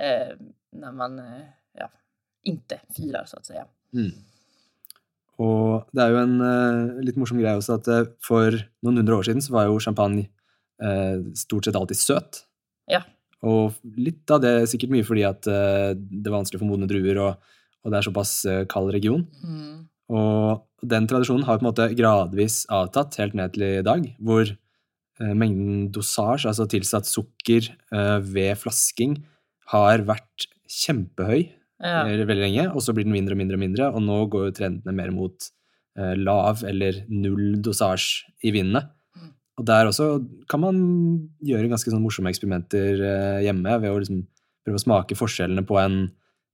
eh, 0.00 0.36
när 0.72 0.92
man 0.92 1.18
eh, 1.18 1.42
ja, 1.78 1.90
inte 2.42 2.80
firar 2.96 3.24
så 3.26 3.36
att 3.36 3.46
säga. 3.46 3.66
Mm. 3.92 4.12
Og 5.38 5.86
det 5.94 6.02
er 6.02 6.10
jo 6.10 6.22
en 6.24 6.40
eh, 6.42 6.96
litt 7.06 7.18
morsom 7.20 7.38
greie 7.38 7.60
også 7.60 7.76
at 7.78 7.88
eh, 7.92 8.08
for 8.24 8.56
noen 8.82 8.98
hundre 8.98 9.20
år 9.20 9.28
siden 9.28 9.44
så 9.44 9.52
var 9.54 9.68
jo 9.68 9.78
champagne 9.78 10.26
eh, 10.82 11.20
stort 11.38 11.68
sett 11.68 11.76
alltid 11.78 12.00
søt. 12.00 12.40
Ja. 12.90 13.04
Og 13.46 13.76
litt 13.98 14.30
av 14.34 14.40
det 14.42 14.50
er 14.50 14.70
sikkert 14.70 14.90
mye 14.94 15.06
fordi 15.06 15.22
at 15.28 15.46
eh, 15.50 15.92
det 15.94 16.26
er 16.26 16.34
vanskelig 16.34 16.60
for 16.62 16.70
modne 16.70 16.88
druer, 16.90 17.20
og, 17.22 17.52
og 17.84 17.92
det 17.92 18.00
er 18.00 18.08
såpass 18.08 18.32
eh, 18.50 18.64
kald 18.70 18.90
region. 18.94 19.26
Mm. 19.44 19.84
Og 20.08 20.88
den 20.88 21.06
tradisjonen 21.10 21.44
har 21.46 21.58
på 21.58 21.64
en 21.66 21.70
måte 21.70 21.90
gradvis 21.98 22.62
avtatt 22.72 23.18
helt 23.20 23.36
ned 23.38 23.54
til 23.54 23.66
i 23.68 23.84
dag, 23.86 24.06
hvor 24.18 24.46
eh, 24.48 25.34
mengden 25.34 25.88
dosasje, 25.94 26.48
altså 26.50 26.66
tilsatt 26.70 27.06
sukker 27.10 27.68
eh, 27.92 28.18
ved 28.24 28.58
flasking, 28.58 29.18
har 29.74 30.04
vært 30.08 30.48
kjempehøy 30.68 31.48
Ja. 31.78 32.02
veldig 32.08 32.42
lenge, 32.42 32.62
og 32.74 32.82
så 32.82 32.90
blir 32.90 33.04
den 33.06 33.14
mindre 33.14 33.36
og 33.36 33.38
mindre 33.38 33.54
og 33.54 33.62
mindre, 33.62 33.88
og 33.94 34.02
nå 34.02 34.14
går 34.32 34.48
jo 34.48 34.54
trendene 34.56 34.94
mer 34.96 35.12
mot 35.14 35.44
eh, 35.94 36.16
lav 36.18 36.64
eller 36.66 37.04
null 37.06 37.60
dosasje 37.62 38.32
i 38.42 38.50
vinene. 38.50 38.88
Og 39.58 39.66
der 39.66 39.90
også 39.90 40.20
kan 40.50 40.62
man 40.62 40.78
gjøre 41.44 41.70
ganske 41.70 41.90
sånn 41.90 42.04
morsomme 42.04 42.30
eksperimenter 42.30 43.02
eh, 43.02 43.40
hjemme 43.46 43.74
ved 43.82 43.90
å 43.90 43.98
liksom 43.98 44.22
prøve 44.66 44.78
å 44.78 44.84
smake 44.84 45.18
forskjellene 45.18 45.64
på 45.66 45.80
en, 45.82 45.98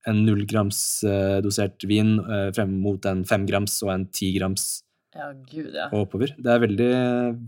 en 0.09 0.23
nullgramsdosert 0.25 1.85
vin 1.91 2.17
eh, 2.25 2.49
frem 2.57 2.73
mot 2.81 3.05
en 3.11 3.27
femgrams 3.29 3.77
og 3.85 3.93
en 3.93 4.09
tigrams 4.09 4.85
ja, 5.15 5.29
gud 5.51 5.77
ja. 5.77 5.91
og 5.93 6.07
oppover. 6.07 6.33
Det 6.41 6.51
er 6.51 6.65
veldig, 6.65 6.91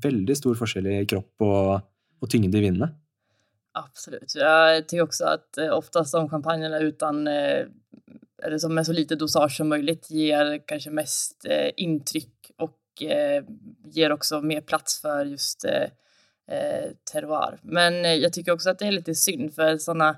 veldig 0.04 0.38
stor 0.38 0.60
forskjell 0.60 0.92
i 0.92 1.00
kropp 1.08 1.46
og, 1.48 1.72
og 2.20 2.32
tyngde 2.32 2.60
i 2.60 2.66
vinene. 2.68 2.92
Absolutt. 3.76 4.32
Jag 4.34 4.88
tycker 4.88 5.02
också 5.02 5.24
att 5.24 5.58
eh, 5.58 5.72
oftast 5.72 6.12
de 6.12 6.28
champagnerna 6.28 6.78
utan, 6.78 7.26
eh, 7.26 7.66
eller 8.42 8.58
som 8.58 8.74
med 8.74 8.86
så 8.86 8.92
lite 8.92 9.16
dosage 9.16 9.56
som 9.56 9.68
möjligt 9.68 10.10
ger 10.10 10.66
kanske 10.66 10.90
mest 10.90 11.46
eh, 11.48 11.70
intryck 11.76 12.50
och 12.56 12.78
eh, 13.02 13.44
ger 13.84 14.12
också 14.12 14.40
mer 14.40 14.60
plats 14.60 15.00
för 15.00 15.24
just 15.24 15.64
eh, 15.64 15.88
eh, 16.56 16.90
terroir. 17.12 17.58
Men 17.62 18.04
eh, 18.04 18.14
jag 18.14 18.32
tycker 18.32 18.52
också 18.52 18.70
att 18.70 18.78
det 18.78 18.86
är 18.86 18.92
lite 18.92 19.14
synd 19.14 19.54
för 19.54 19.78
sådana, 19.78 20.16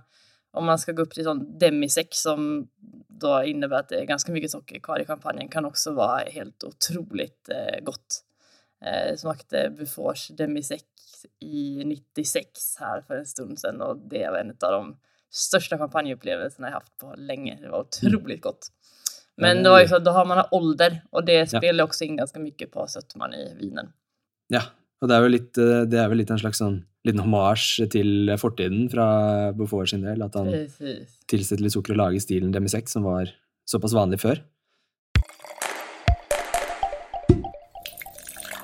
om 0.50 0.64
man 0.64 0.78
ska 0.78 0.92
gå 0.92 1.02
upp 1.02 1.14
till 1.14 1.24
sån 1.24 1.58
demisex 1.58 2.18
som 2.18 2.68
då 3.08 3.44
innebär 3.44 3.76
att 3.76 3.88
det 3.88 4.00
är 4.00 4.04
ganska 4.04 4.32
mycket 4.32 4.50
socker 4.50 4.80
kvar 4.80 5.00
i 5.00 5.04
champagnen 5.04 5.48
kan 5.48 5.64
också 5.64 5.92
vara 5.92 6.18
helt 6.18 6.64
otroligt 6.64 7.48
eh, 7.48 7.84
gott. 7.84 8.24
Eh, 8.84 9.16
smakade 9.16 9.70
Bufors 9.70 10.28
demisec 10.28 10.82
i 11.40 11.84
96 11.84 12.76
här 12.80 13.00
för 13.00 13.14
en 13.14 13.26
stund 13.26 13.58
sedan 13.58 13.80
och 13.80 13.98
det 14.10 14.30
var 14.30 14.38
en 14.38 14.50
av 14.50 14.72
de 14.72 14.96
största 15.30 15.78
champagneupplevelserna 15.78 16.66
jag 16.66 16.74
haft 16.74 16.96
på 16.96 17.14
länge. 17.16 17.58
Det 17.60 17.68
var 17.68 17.80
otroligt 17.80 18.42
gott. 18.42 18.68
Men 19.38 19.62
då, 19.62 19.88
så, 19.88 19.98
då 19.98 20.10
har 20.10 20.24
man 20.24 20.44
ålder 20.50 21.00
och 21.10 21.24
det 21.24 21.52
Ja. 21.52 21.58
også 21.72 21.82
också 21.84 22.04
in 22.04 22.16
ganska 22.16 22.38
mycket 22.38 22.70
på 22.70 22.86
sötman 22.86 23.34
i 23.34 23.54
vinen. 23.60 23.92
Ja, 24.48 24.60
og 25.02 25.08
det 25.08 25.14
er 25.16 25.20
vel 25.22 25.32
litt, 25.32 25.52
det 25.90 25.98
er 25.98 26.08
vel 26.08 26.18
litt 26.18 26.30
en 26.30 26.40
slags 26.40 26.58
sånn 26.58 26.80
liten 27.06 27.20
hommage 27.22 27.86
til 27.92 28.32
fortiden 28.40 28.88
fra 28.90 29.52
Beaufort 29.52 29.88
sin 29.92 30.02
del, 30.02 30.22
at 30.22 30.34
han 30.34 30.50
Precis. 30.50 31.18
tilsetter 31.30 31.62
litt 31.62 31.72
sukker 31.76 31.94
og 31.94 32.00
lager 32.02 32.20
stilen 32.24 32.52
demi-sec, 32.52 32.90
som 32.90 33.06
var 33.06 33.30
såpass 33.68 33.94
vanlig 33.94 34.18
før. 34.20 34.42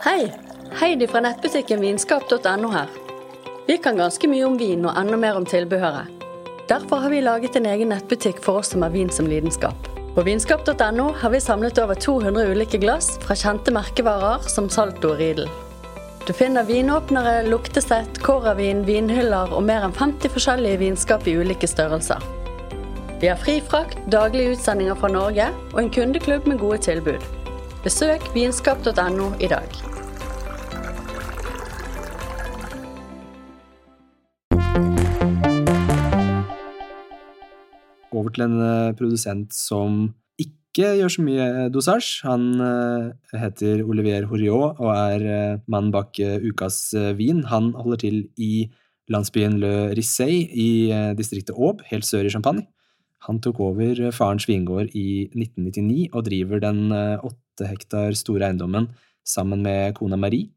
Hei! 0.04 0.32
Heidi 0.80 1.06
fra 1.06 1.20
nettbutikken 1.22 1.80
vinskap.no 1.80 2.70
her. 2.74 2.90
Vi 3.68 3.78
kan 3.78 3.96
ganske 3.96 4.28
mye 4.28 4.44
om 4.44 4.58
vin 4.58 4.84
og 4.84 4.98
enda 4.98 5.16
mer 5.16 5.38
om 5.38 5.46
tilbehøret. 5.46 6.10
Derfor 6.68 7.04
har 7.04 7.10
vi 7.12 7.20
laget 7.20 7.56
en 7.56 7.66
egen 7.70 7.92
nettbutikk 7.94 8.42
for 8.42 8.58
oss 8.60 8.74
som 8.74 8.82
har 8.82 8.90
vin 8.90 9.10
som 9.12 9.28
lidenskap. 9.30 9.93
På 10.14 10.22
vinskap.no 10.22 11.14
har 11.18 11.30
vi 11.30 11.40
samlet 11.40 11.78
over 11.78 11.94
200 11.94 12.42
ulike 12.46 12.78
glass 12.78 13.18
fra 13.18 13.34
kjente 13.34 13.72
merkevarer 13.74 14.44
som 14.46 14.68
Salto 14.70 15.10
og 15.10 15.18
Riedel. 15.18 15.48
Du 16.26 16.30
finner 16.32 16.62
vinåpnere, 16.64 17.40
luktesett, 17.48 18.20
kåravin, 18.22 18.84
vinhyller 18.86 19.50
og 19.50 19.64
mer 19.66 19.82
enn 19.88 19.96
50 19.96 20.30
forskjellige 20.36 20.78
vinskap 20.84 21.26
i 21.26 21.34
ulike 21.34 21.66
størrelser. 21.66 22.22
Vi 23.18 23.26
har 23.26 23.40
fri 23.42 23.56
frakt, 23.58 23.98
daglige 24.06 24.54
utsendinger 24.54 24.94
fra 25.00 25.10
Norge 25.10 25.48
og 25.72 25.82
en 25.82 25.90
kundeklubb 25.98 26.46
med 26.46 26.62
gode 26.62 26.78
tilbud. 26.86 27.26
Besøk 27.82 28.30
vinskap.no 28.38 29.32
i 29.42 29.50
dag. 29.50 29.93
Til 38.34 38.46
en 38.48 38.60
eh, 38.60 38.92
produsent 38.98 39.54
som 39.54 40.06
ikke 40.40 40.94
gjør 40.98 41.12
så 41.14 41.22
mye 41.22 41.48
dosasj. 41.70 42.12
Han 42.26 42.46
eh, 42.60 43.38
heter 43.38 43.84
Olivier 43.86 44.26
Horiot 44.30 44.80
og 44.82 44.90
er 44.94 45.26
eh, 45.26 45.58
mannen 45.70 45.92
bak 45.94 46.18
eh, 46.22 46.42
ukas 46.42 46.88
eh, 46.98 47.12
vin. 47.18 47.44
Han 47.50 47.72
holder 47.78 48.04
til 48.06 48.22
i 48.34 48.66
landsbyen 49.12 49.58
Le 49.62 49.74
Rissey 49.94 50.44
i 50.50 50.70
eh, 50.90 51.12
distriktet 51.18 51.54
Aube, 51.54 51.84
helt 51.90 52.08
sør 52.08 52.26
i 52.26 52.32
Champagne. 52.32 52.66
Han 53.28 53.40
tok 53.44 53.60
over 53.64 54.00
eh, 54.00 54.12
farens 54.14 54.48
vingård 54.48 54.92
i 54.96 55.28
1999 55.32 56.10
og 56.12 56.26
driver 56.28 56.62
den 56.64 56.84
eh, 56.92 57.24
åtte 57.24 57.70
hektar 57.70 58.16
store 58.18 58.50
eiendommen 58.50 58.90
sammen 59.24 59.62
med 59.64 59.94
kona 59.98 60.18
Marie. 60.20 60.50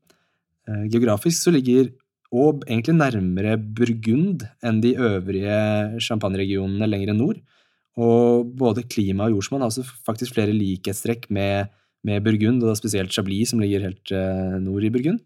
Eh, 0.67 0.87
Geografisk 0.91 1.45
så 1.45 1.53
ligger 1.55 1.91
Aube 2.27 2.67
egentlig 2.67 2.97
nærmere 2.97 3.55
Burgund 3.55 4.43
enn 4.65 4.81
de 4.83 4.97
øvrige 4.99 6.01
champagneregionene 6.03 6.89
lenger 6.89 7.15
nord. 7.15 7.37
Og 7.97 8.51
både 8.59 8.85
klima 8.85 9.25
og 9.25 9.37
jordsmonn 9.37 9.63
har 9.63 9.71
altså 9.71 9.85
faktisk 10.05 10.35
flere 10.35 10.53
likhetstrekk 10.53 11.25
med, 11.33 11.71
med 12.05 12.21
Burgund, 12.25 12.61
og 12.61 12.71
da 12.71 12.77
spesielt 12.77 13.13
Chablis, 13.13 13.51
som 13.51 13.61
ligger 13.63 13.87
helt 13.87 14.13
eh, 14.13 14.57
nord 14.61 14.85
i 14.85 14.91
Burgund. 14.93 15.23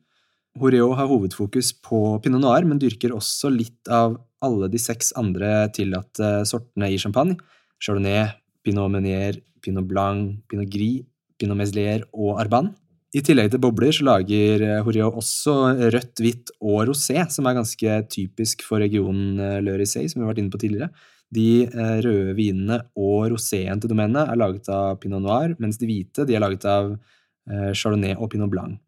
Horeo 0.60 0.92
har 0.96 1.08
hovedfokus 1.08 1.72
på 1.84 2.20
pinot 2.24 2.44
noir, 2.44 2.66
men 2.68 2.80
dyrker 2.80 3.14
også 3.16 3.52
litt 3.54 3.92
av 3.92 4.18
alle 4.44 4.68
de 4.72 4.80
seks 4.82 5.14
andre 5.20 5.70
tillatte 5.76 6.42
sortene 6.50 6.90
i 6.92 7.00
champagne. 7.00 7.38
Chardonnay, 7.82 8.32
pinot 8.66 8.92
meunier, 8.92 9.40
pinot 9.64 9.88
blanc, 9.88 10.40
pinot 10.52 10.72
gris, 10.72 11.06
pinot 11.40 11.60
meslier 11.60 12.04
og 12.12 12.40
arban. 12.42 12.72
I 13.12 13.24
tillegg 13.28 13.50
til 13.52 13.60
bobler 13.60 13.92
så 13.92 14.06
lager 14.08 14.62
Horeo 14.86 15.10
også 15.20 15.56
rødt, 15.92 16.22
hvitt 16.24 16.52
og 16.64 16.86
rosé, 16.88 17.18
som 17.32 17.48
er 17.48 17.58
ganske 17.58 17.98
typisk 18.12 18.64
for 18.64 18.80
regionen 18.80 19.40
eh, 19.40 19.58
Le 19.64 19.76
Rissey, 19.82 20.08
som 20.08 20.22
vi 20.22 20.26
har 20.26 20.32
vært 20.32 20.46
inne 20.46 20.54
på 20.54 20.62
tidligere. 20.62 20.92
De 21.32 21.64
eh, 21.66 21.98
røde 22.04 22.36
vinene 22.36 22.82
og 23.00 23.32
roséen 23.32 23.80
til 23.80 23.92
domenet 23.94 24.28
er 24.28 24.40
laget 24.40 24.68
av 24.72 25.00
pinot 25.02 25.24
noir, 25.24 25.56
mens 25.64 25.80
de 25.80 25.88
hvite 25.90 26.26
de 26.28 26.36
er 26.36 26.44
laget 26.44 26.68
av 26.68 26.92
eh, 26.92 27.72
chardonnay 27.72 28.18
og 28.18 28.32
pinot 28.34 28.52
blanc. 28.52 28.80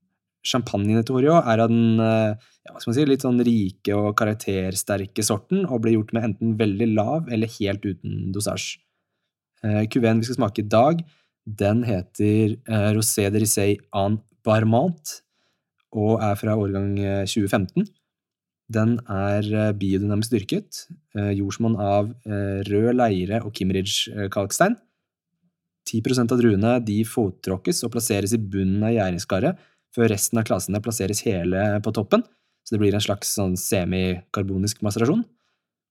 Champagnen 0.44 1.06
til 1.08 1.16
Horiot 1.16 1.48
er 1.48 1.64
av 1.64 1.72
den 1.72 2.02
eh, 2.04 2.36
ja, 2.68 2.76
si, 2.84 3.06
litt 3.08 3.24
sånn 3.24 3.40
rike 3.48 3.96
og 3.96 4.12
karaktersterke 4.20 5.24
sorten, 5.24 5.64
og 5.64 5.86
blir 5.86 5.98
gjort 5.98 6.12
med 6.16 6.30
enten 6.30 6.56
veldig 6.60 6.90
lav 6.94 7.32
eller 7.32 7.52
helt 7.60 7.86
uten 7.88 8.32
dosasje. 8.36 8.80
Cuveen 9.64 10.20
vi 10.20 10.28
skal 10.28 10.36
smake 10.36 10.60
i 10.60 10.68
dag, 10.68 10.98
den 11.48 11.86
heter 11.88 12.58
Rosé 12.98 13.30
de 13.32 13.40
Rissey 13.40 13.78
en 13.96 14.18
Barmant 14.44 15.14
og 15.94 16.22
er 16.24 16.38
fra 16.40 16.56
årgang 16.60 16.98
eh, 17.00 17.24
2015. 17.30 17.88
Den 18.74 18.96
er 19.12 19.44
eh, 19.44 19.74
biodynamisk 19.78 20.34
dyrket, 20.34 20.86
eh, 21.18 21.34
jordsmonn 21.38 21.76
av 21.82 22.12
eh, 22.26 22.62
rød 22.70 22.96
leire 22.98 23.42
og 23.44 23.54
Kimmeridge-kalkstein. 23.58 24.78
10% 25.90 26.32
av 26.32 26.40
druene 26.40 26.78
de 26.86 27.02
fottråkkes 27.06 27.84
og 27.84 27.92
plasseres 27.94 28.34
i 28.36 28.40
bunnen 28.40 28.86
av 28.88 28.94
gjæringskaret, 28.96 29.60
før 29.94 30.10
resten 30.10 30.40
av 30.40 30.48
klasene 30.48 30.82
plasseres 30.82 31.22
hele 31.28 31.66
på 31.84 31.94
toppen, 31.94 32.24
så 32.64 32.74
det 32.74 32.80
blir 32.82 32.96
en 32.96 33.04
slags 33.04 33.34
sånn 33.36 33.58
semikarbonisk 33.60 34.80
maserasjon. 34.86 35.26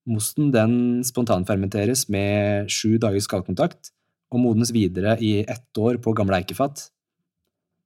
Mosten 0.09 0.49
den 0.51 0.75
spontanfermenteres 1.07 2.09
med 2.11 2.73
sju 2.73 2.97
dagers 3.03 3.29
skallkontakt 3.29 3.93
og 4.33 4.41
modnes 4.43 4.73
videre 4.75 5.15
i 5.23 5.45
ett 5.45 5.79
år 5.79 6.01
på 6.03 6.17
gamle 6.19 6.41
eikefat. 6.41 6.89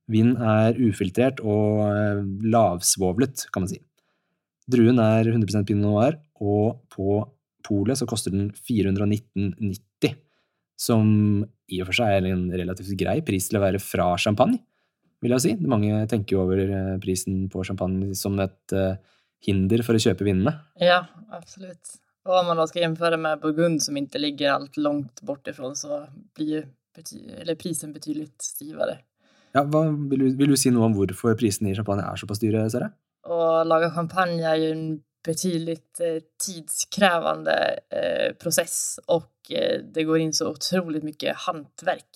Vinen 0.08 0.38
er 0.38 0.78
ufiltrert 0.78 1.42
og 1.42 1.82
lavsvovlet, 2.46 3.48
kan 3.50 3.66
man 3.66 3.74
si. 3.74 3.82
Druen 4.70 4.98
er 5.02 5.28
100 5.30 5.66
pinot 5.68 5.84
noir, 5.84 6.16
og 6.42 6.80
på 6.92 7.20
polet 7.66 7.98
så 7.98 8.06
koster 8.08 8.34
den 8.34 8.48
419,90, 8.54 10.16
som 10.78 11.10
i 11.72 11.80
og 11.82 11.88
for 11.88 11.98
seg 11.98 12.14
er 12.14 12.30
en 12.30 12.46
relativt 12.52 12.94
grei 12.98 13.20
pris 13.26 13.48
til 13.48 13.58
å 13.58 13.64
være 13.64 13.82
fra 13.82 14.12
champagne, 14.20 14.60
vil 15.24 15.34
jeg 15.34 15.44
si. 15.44 15.52
Mange 15.66 16.02
tenker 16.10 16.36
jo 16.36 16.42
over 16.44 16.62
eh, 16.62 16.96
prisen 17.02 17.46
på 17.52 17.64
champagne 17.66 18.14
som 18.18 18.36
et 18.42 18.74
eh, 18.76 18.98
hinder 19.46 19.82
for 19.86 19.96
å 19.96 20.02
kjøpe 20.02 20.26
vinene. 20.26 20.52
Ja, 20.82 21.04
absolutt. 21.34 21.96
Og 22.26 22.34
om 22.40 22.50
man 22.50 22.58
da 22.58 22.66
skal 22.68 22.84
gjennomføre 22.84 23.18
med 23.22 23.42
Burgund 23.42 23.82
som 23.84 23.96
ikke 23.98 24.20
ligger 24.20 24.56
alt 24.56 24.78
langt 24.80 25.22
bort 25.26 25.46
ifrån 25.50 25.76
så 25.78 26.02
blir 26.36 26.66
bety 26.96 27.22
eller 27.42 27.58
prisen 27.58 27.92
betydelig 27.94 28.32
stivere. 28.42 28.98
Ja, 29.54 29.62
hva, 29.62 29.86
vil, 30.10 30.24
du, 30.24 30.30
vil 30.36 30.52
du 30.52 30.58
si 30.58 30.72
noe 30.74 30.88
om 30.88 30.96
hvorfor 30.96 31.36
prisene 31.38 31.70
i 31.70 31.76
champagne 31.76 32.04
er 32.04 32.18
såpass 32.20 32.42
dyre, 32.42 32.66
Sara? 32.72 32.90
Och 33.26 33.66
laga 33.66 33.90
champagne 33.90 34.42
är 34.42 34.56
ju 34.56 34.70
en 34.72 35.00
betydligt 35.24 35.94
tidskrevende 35.94 36.20
tidskrävande 36.46 37.78
eh, 37.90 38.32
process 38.34 39.00
och 39.06 39.32
eh, 39.50 39.80
det 39.94 40.04
går 40.04 40.18
in 40.18 40.32
så 40.32 40.48
otroligt 40.48 41.02
mycket 41.02 41.36
hantverk. 41.36 42.08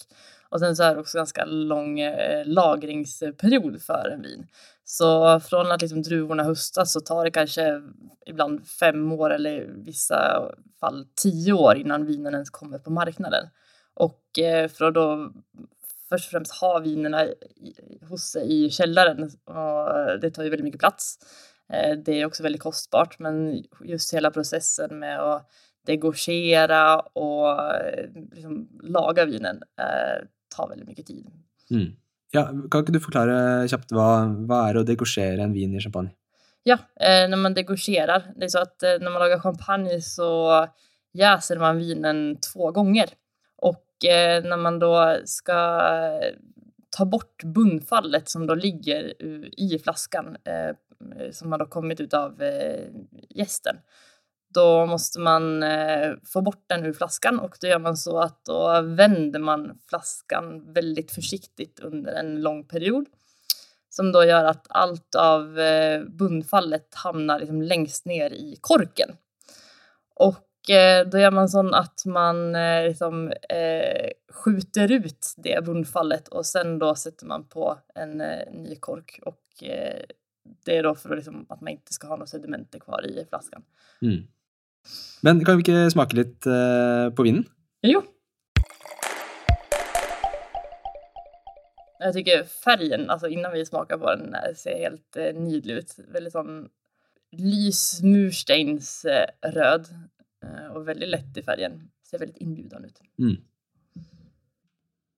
Och 0.48 0.60
sen 0.60 0.76
så 0.76 0.82
är 0.82 0.94
det 0.94 1.00
också 1.00 1.18
ganska 1.18 1.44
lång 1.44 2.00
eh, 2.00 2.46
lagringsperiod 2.46 3.82
för 3.82 4.10
en 4.14 4.22
vin. 4.22 4.46
Så 4.84 5.40
från 5.40 5.72
att 5.72 5.82
liksom 5.82 6.02
druvorna 6.02 6.44
höstas 6.44 6.92
så 6.92 7.00
tar 7.00 7.24
det 7.24 7.30
kanske 7.30 7.82
ibland 8.26 8.66
fem 8.68 9.12
år 9.12 9.30
eller 9.30 9.50
i 9.50 9.66
vissa 9.84 10.50
fall 10.80 11.06
tio 11.22 11.52
år 11.52 11.76
innan 11.76 12.06
vinen 12.06 12.34
ens 12.34 12.50
kommer 12.50 12.78
på 12.78 12.90
marknaden. 12.90 13.48
Och 13.94 14.20
fra 14.78 14.90
då 14.90 15.32
först 16.10 16.26
och 16.26 16.30
främst 16.30 16.52
ha 16.60 16.78
vinerna 16.78 17.24
i, 17.26 17.74
hos 18.08 18.22
sig 18.22 18.64
i 18.64 18.70
källaren 18.70 19.22
och 19.44 20.20
det 20.20 20.30
tar 20.30 20.42
ju 20.42 20.50
väldigt 20.50 20.64
mycket 20.64 20.80
plats. 20.80 21.18
Eh, 21.72 21.96
Det 21.98 22.20
är 22.20 22.26
också 22.26 22.42
väldigt 22.42 22.62
kostbart 22.62 23.18
men 23.18 23.64
just 23.84 24.14
hela 24.14 24.30
processen 24.30 24.98
med 24.98 25.20
att 25.20 25.46
degorgera 25.86 27.00
och 27.00 27.74
eh, 27.74 28.10
liksom 28.32 28.68
laga 28.82 29.24
vinen 29.24 29.62
eh, 29.80 30.26
tar 30.56 30.68
väldigt 30.68 30.88
mycket 30.88 31.06
tid. 31.06 31.26
Mm. 31.70 31.92
Ja, 32.32 32.44
kan 32.70 32.84
ikke 32.84 32.92
du 32.94 33.00
forklare 33.02 33.66
kjapt 33.66 33.90
hva, 33.90 34.10
hva 34.46 34.60
er 34.68 34.76
å 34.78 34.84
degosjere 34.86 35.42
en 35.42 35.54
vin 35.54 35.72
i 35.74 35.80
champagne? 35.82 36.12
Ja, 36.62 36.76
eh, 37.00 37.26
när 37.30 37.36
man 37.36 37.54
degosjerer 37.56 38.28
det 38.36 38.46
er 38.46 38.52
så 38.52 38.62
at 38.62 38.82
eh, 38.82 39.00
när 39.00 39.10
man 39.10 39.22
lager 39.22 39.40
champagne 39.42 39.96
så 40.02 40.28
jäser 41.14 41.58
man 41.58 41.78
vinen 41.78 42.36
två 42.52 42.70
gånger. 42.72 43.10
Eh, 44.04 44.44
när 44.44 44.56
man 44.56 44.78
då 44.78 45.16
ska 45.24 45.52
eh, 45.52 46.34
ta 46.90 47.04
bort 47.04 47.44
bunnfallet 47.44 48.28
som 48.28 48.46
då 48.46 48.54
ligger 48.54 49.22
i 49.60 49.78
flaskan 49.78 50.36
eh, 50.44 50.76
som 51.32 51.52
har 51.52 51.58
då 51.58 51.66
kommit 51.66 52.00
ut 52.00 52.14
av 52.14 52.42
gjesten 52.42 53.06
gästen, 53.28 53.76
då 54.54 54.86
måste 54.86 55.20
man 55.20 55.62
eh, 55.62 56.12
få 56.24 56.40
bort 56.40 56.64
den 56.66 56.86
ur 56.86 56.92
flaskan 56.92 57.38
och 57.38 57.56
då 57.60 57.68
gör 57.68 57.78
man 57.78 57.96
så 57.96 58.18
att 58.18 58.44
då 58.44 58.80
vänder 58.82 59.40
man 59.40 59.78
flaskan 59.88 60.72
väldigt 60.72 61.10
försiktigt 61.12 61.80
under 61.80 62.12
en 62.12 62.42
lång 62.42 62.64
period 62.64 63.06
som 63.88 64.12
då 64.12 64.24
gör 64.24 64.44
att 64.44 64.66
allt 64.68 65.14
av 65.14 65.58
bunnfallet 66.08 66.94
hamnar 66.94 67.40
liksom 67.40 67.62
längst 67.62 68.04
ner 68.06 68.30
i 68.30 68.56
korken. 68.60 69.16
Eh, 70.20 70.38
då 71.10 71.18
gör 71.18 71.30
man 71.30 71.48
så 71.48 71.74
att 71.74 72.02
man 72.06 72.54
eh, 72.54 72.84
liksom, 72.84 73.32
eh, 73.48 74.10
skjuter 74.32 74.92
ut 74.92 75.34
det 75.36 75.64
bundfallet 75.64 76.28
och 76.28 76.46
sen 76.46 76.78
då 76.78 76.94
sätter 76.94 77.26
man 77.26 77.44
på 77.44 77.78
en 77.94 78.20
eh, 78.20 78.52
ny 78.52 78.76
kork 78.76 79.20
och 79.22 79.62
eh, 79.62 80.02
det 80.64 80.76
är 80.76 80.82
då 80.82 80.94
för 80.94 81.10
att, 81.10 81.16
liksom, 81.16 81.46
att 81.48 81.60
man 81.60 81.72
inte 81.72 81.92
ska 81.92 82.06
ha 82.06 82.16
noe 82.16 82.26
sedimenter 82.26 82.78
kvar 82.78 83.06
i 83.06 83.26
flaskan. 83.28 83.62
Mm. 84.02 84.22
Men 85.22 85.44
kan 85.44 85.56
vi 85.56 85.62
ikke 85.62 85.90
smake 85.90 86.16
litt 86.16 86.46
eh, 86.46 87.10
på 87.14 87.22
vinen? 87.22 87.44
Jo, 87.82 88.02
Jag 92.02 92.12
tycker 92.14 92.44
färgen, 92.44 93.10
alltså 93.10 93.28
innan 93.28 93.52
vi 93.52 93.66
smakar 93.66 93.98
på 93.98 94.14
den, 94.14 94.34
eh, 94.34 94.54
ser 94.54 94.78
helt 94.78 95.16
eh, 95.16 95.34
nydlig 95.34 95.74
ut. 95.74 95.94
Väldigt 96.08 96.32
sån 96.32 96.68
lys 97.32 98.02
mursteinsrød. 98.02 99.86
eh, 99.90 99.96
og 100.74 100.86
veldig 100.86 101.08
lett 101.10 101.36
i 101.36 101.42
färgen. 101.46 101.74
Ser 102.06 102.22
veldig 102.22 102.40
inbjudande 102.42 102.88
ut. 102.88 103.00
Mm. 103.20 103.36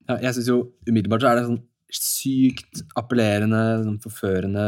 Ja, 0.09 0.17
jeg 0.19 0.35
syns 0.37 0.49
jo 0.51 0.57
umiddelbart 0.89 1.23
så 1.23 1.31
er 1.31 1.39
det 1.39 1.45
sånn 1.47 1.63
sykt 1.93 2.83
appellerende, 2.99 3.61
sånn 3.85 4.01
forførende, 4.03 4.65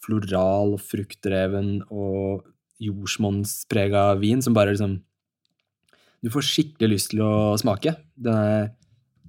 floral 0.00 0.76
og 0.78 0.80
fruktdreven 0.80 1.82
og 1.92 2.46
jordsmonnsprega 2.80 4.14
vin 4.22 4.40
som 4.42 4.54
bare 4.56 4.72
liksom 4.72 4.94
Du 6.24 6.28
får 6.32 6.44
skikkelig 6.44 6.88
lyst 6.94 7.10
til 7.14 7.20
å 7.24 7.56
smake. 7.60 7.94
Den 8.16 8.34
er, 8.36 8.64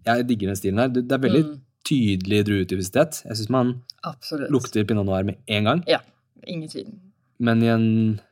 jeg 0.07 0.25
digger 0.27 0.49
den 0.51 0.57
stilen 0.59 0.79
her. 0.83 0.89
Det 0.91 1.05
det 1.07 1.15
er 1.17 1.21
veldig 1.27 1.43
Mm, 1.45 1.59
tydelig 1.87 2.41
druetypisitet. 2.45 3.21
Jeg 3.25 3.37
syns 3.39 3.49
man 3.49 3.69
Absolutt. 4.03 4.51
lukter 4.51 4.83
pinot 4.85 5.05
noir 5.07 5.23
med 5.23 5.37
en 5.47 5.63
gang. 5.63 5.83
Ja, 5.87 5.99
ingen 6.45 6.67
tvil. 6.69 6.91
Men 7.41 7.61
i 7.65 7.69
en 7.73 7.85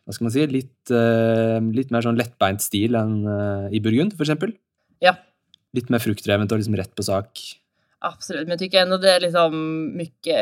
hva 0.06 0.14
skal 0.16 0.28
man 0.28 0.34
si, 0.36 0.44
litt, 0.52 0.92
eh, 0.94 1.58
litt 1.76 1.90
mer 1.94 2.06
sånn 2.06 2.18
lettbeint 2.20 2.62
stil 2.62 2.98
enn 3.00 3.16
eh, 3.26 3.70
i 3.78 3.82
Burgund, 3.84 4.14
eksempel. 4.20 4.54
Ja, 5.04 5.16
Litt 5.78 5.90
mer 5.94 6.02
fruktdrevent 6.02 6.50
og 6.50 6.58
liksom 6.58 6.74
rett 6.80 6.96
på 6.98 7.04
sak. 7.06 7.38
Absolutt. 8.02 8.48
Men 8.50 8.58
jeg 8.58 8.72
syns 8.72 8.80
ennå 8.82 8.98
det 9.02 9.12
er 9.12 9.22
liksom 9.28 9.58
mye 10.00 10.38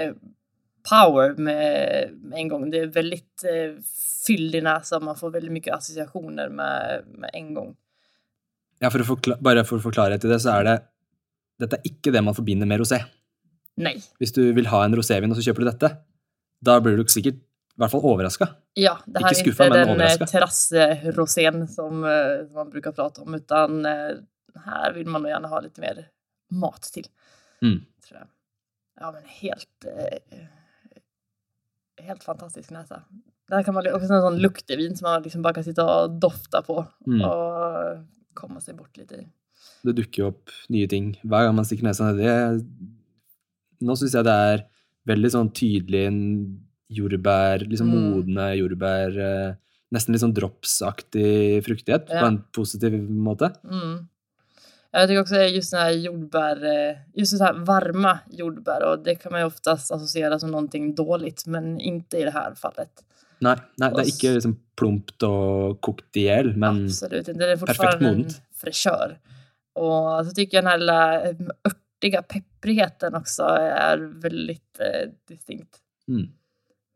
power 0.87 1.33
med, 1.35 2.13
med 2.21 2.37
en 2.39 2.51
gang. 2.53 2.63
Det 2.71 2.79
er 2.85 2.93
veldig 2.95 3.17
fyldig 3.43 3.73
fylld 4.27 4.55
i 4.55 4.61
näsan. 4.63 5.03
Man 5.03 5.19
får 5.19 5.33
veldig 5.35 5.51
mye 5.51 5.73
assosiasjoner 5.75 6.49
med, 6.55 7.09
med 7.19 7.35
en 7.35 7.49
gang. 7.57 7.73
Ja, 8.83 8.91
for 8.93 9.03
å 9.03 9.07
forkla- 9.09 9.37
bare 9.43 9.65
for 9.67 9.81
å 9.81 9.83
forklare 9.83 10.19
til 10.21 10.31
det, 10.31 10.39
så 10.43 10.53
er 10.59 10.67
det 10.69 10.77
Dette 11.59 11.79
er 11.79 11.87
ikke 11.89 12.11
det 12.13 12.21
man 12.21 12.35
forbinder 12.37 12.67
med 12.69 12.79
rosé. 12.83 12.99
Nei. 13.81 13.95
Hvis 14.21 14.31
du 14.35 14.43
vil 14.53 14.67
ha 14.69 14.83
en 14.85 14.93
rosévin, 14.95 15.31
og 15.33 15.39
så 15.39 15.43
kjøper 15.47 15.63
du 15.65 15.69
dette, 15.71 15.89
da 16.61 16.75
blir 16.79 16.95
du 16.99 17.03
sikkert 17.09 17.39
i 17.77 17.81
hvert 17.83 17.93
fall 17.93 18.05
overraska. 18.09 18.47
Ja, 18.73 18.95
det 19.05 19.21
her 19.21 19.29
Ikke 19.35 19.43
skuffa, 19.43 19.67
men 19.69 19.91
den 19.91 20.01
eh, 20.01 20.15
terrassrosén 20.25 21.67
som, 21.69 22.03
eh, 22.03 22.47
som 22.47 22.55
man 22.57 22.71
brukar 22.73 22.95
prate 22.97 23.21
om, 23.21 23.35
utan 23.37 23.85
her 23.85 24.93
vil 24.93 25.03
vill 25.03 25.11
man 25.13 25.21
gjerne 25.21 25.33
gärna 25.35 25.51
ha 25.53 25.59
litt 25.61 25.77
mer 25.77 26.07
mat 26.49 26.89
til. 26.93 27.05
Mm. 27.61 27.79
Tror 28.07 28.19
jeg. 28.19 28.27
Ja, 28.99 29.11
men 29.13 29.23
helt, 29.25 29.85
eh, 29.85 30.45
helt 32.01 32.23
fantastisk 32.23 32.71
näsa. 32.71 33.03
Där 33.49 33.63
kan 33.63 33.73
man 33.73 33.87
också 33.87 34.13
en 34.13 34.21
sånn 34.21 34.41
luktevin 34.41 34.97
som 34.97 35.05
man 35.05 35.23
liksom 35.23 35.41
bare 35.41 35.53
kan 35.53 35.63
sitte 35.63 35.83
og 35.83 36.19
dofte 36.19 36.61
på 36.65 36.85
Mm. 37.07 37.21
og 37.21 38.05
komme 38.33 38.61
seg 38.61 38.75
bort 38.75 38.97
litt 38.97 39.11
i. 39.11 39.25
Det 39.83 39.95
dukker 39.95 40.25
opp 40.27 40.49
nye 40.69 40.87
ting 40.87 41.15
hver 41.23 41.45
gang 41.45 41.55
man 41.55 41.65
stikker 41.65 41.83
nesa 41.83 42.11
nedi. 42.11 42.65
Nå 43.81 43.95
syns 43.95 44.13
jeg 44.13 44.25
det 44.25 44.33
er 44.33 44.65
veldig 45.07 45.31
sånn 45.31 45.53
tydelig 45.53 46.07
en 46.07 46.66
jordbær, 46.89 47.59
liksom 47.69 47.89
Mm. 47.93 48.11
modne 48.11 48.55
jordbær 48.57 49.17
eh, 49.19 49.55
Nesten 49.89 50.11
litt 50.11 50.19
sånn 50.19 50.33
dropsaktig 50.35 51.63
fruktighet 51.63 52.09
Ja. 52.09 52.19
på 52.19 52.25
en 52.27 52.43
positiv 52.51 52.91
måte. 53.09 53.53
Mm. 53.63 54.07
Jag 54.91 55.07
tycker 55.07 55.21
också 55.21 55.35
just 55.35 55.73
här 55.73 55.91
jordbär, 55.91 56.65
eh, 56.65 56.97
just 57.13 57.37
så 57.37 57.43
här 57.43 57.53
varma 57.53 58.19
jordbär 58.31 58.83
och 58.83 58.99
det 59.03 59.15
kan 59.15 59.31
man 59.31 59.41
ju 59.41 59.47
oftast 59.47 59.91
associera 59.91 60.39
som 60.39 60.51
någonting 60.51 60.95
dåligt 60.95 61.45
men 61.45 61.79
inte 61.79 62.17
i 62.17 62.23
det 62.23 62.31
här 62.31 62.53
fallet. 62.55 62.89
Nei, 63.39 63.55
nei 63.77 63.89
det 63.93 64.01
er 64.01 64.09
ikke 64.11 64.33
liksom 64.33 64.55
plumpt 64.75 65.23
og 65.23 65.79
kokt 65.81 66.17
i 66.17 66.23
hjel, 66.25 66.55
men 66.57 66.85
Absolut 66.85 67.27
inte. 67.27 67.39
Det 67.39 67.51
är 67.51 67.57
perfekt 67.57 67.77
fortfarande 67.81 68.09
en 68.09 68.25
fräschör. 68.55 69.17
Och 69.75 70.25
så 70.25 70.31
tycker 70.35 70.57
jag 70.57 70.63
den 70.63 70.71
här 70.71 70.77
lilla 70.77 71.21
eh, 71.29 71.35
örtiga 71.63 72.21
pepprigheten 72.21 73.15
också 73.15 73.43
är 73.43 73.97
väldigt 73.97 74.79
eh, 74.79 75.09
distinkt. 75.27 75.77
mm. 76.07 76.27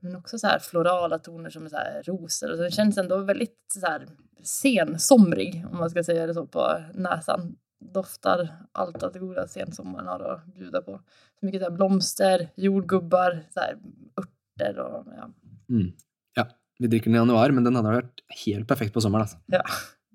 Men 0.01 0.15
också 0.15 0.39
så 0.39 0.47
här 0.47 0.59
florala 0.59 1.19
toner 1.19 1.49
som 1.49 1.69
så 1.69 1.75
här 1.75 2.03
rosor. 2.03 2.51
Och 2.51 2.57
den 2.57 2.71
känns 2.71 2.97
ändå 2.97 3.17
väldigt 3.17 3.57
så 3.73 3.87
här 3.87 4.07
sensomrig, 4.43 5.65
om 5.71 5.77
man 5.77 5.89
ska 5.89 6.03
säga 6.03 6.27
det 6.27 6.33
så, 6.33 6.47
på 6.47 6.83
näsan. 6.93 7.55
Doftar 7.93 8.49
allt 8.71 9.03
att 9.03 9.13
det 9.13 9.19
goda 9.19 9.47
sensommaren 9.47 10.07
har 10.07 10.19
att 10.19 10.45
bjuda 10.45 10.81
på. 10.81 10.99
Så 11.39 11.45
mycket 11.45 11.61
så 11.61 11.69
här 11.69 11.75
blomster, 11.75 12.49
jordgubbar, 12.55 13.43
så 13.53 13.59
här 13.59 13.77
örter 14.17 14.79
och 14.79 15.05
ja. 15.17 15.29
Mm. 15.69 15.91
Ja, 16.35 16.47
vi 16.79 16.87
drikker 16.87 17.09
den 17.09 17.15
i 17.15 17.17
januar, 17.17 17.51
men 17.51 17.63
den 17.63 17.75
hadde 17.75 17.95
vært 17.95 18.21
helt 18.45 18.67
perfekt 18.67 18.93
på 18.93 19.01
sommeren. 19.01 19.21
Altså. 19.21 19.37
ja. 19.45 19.63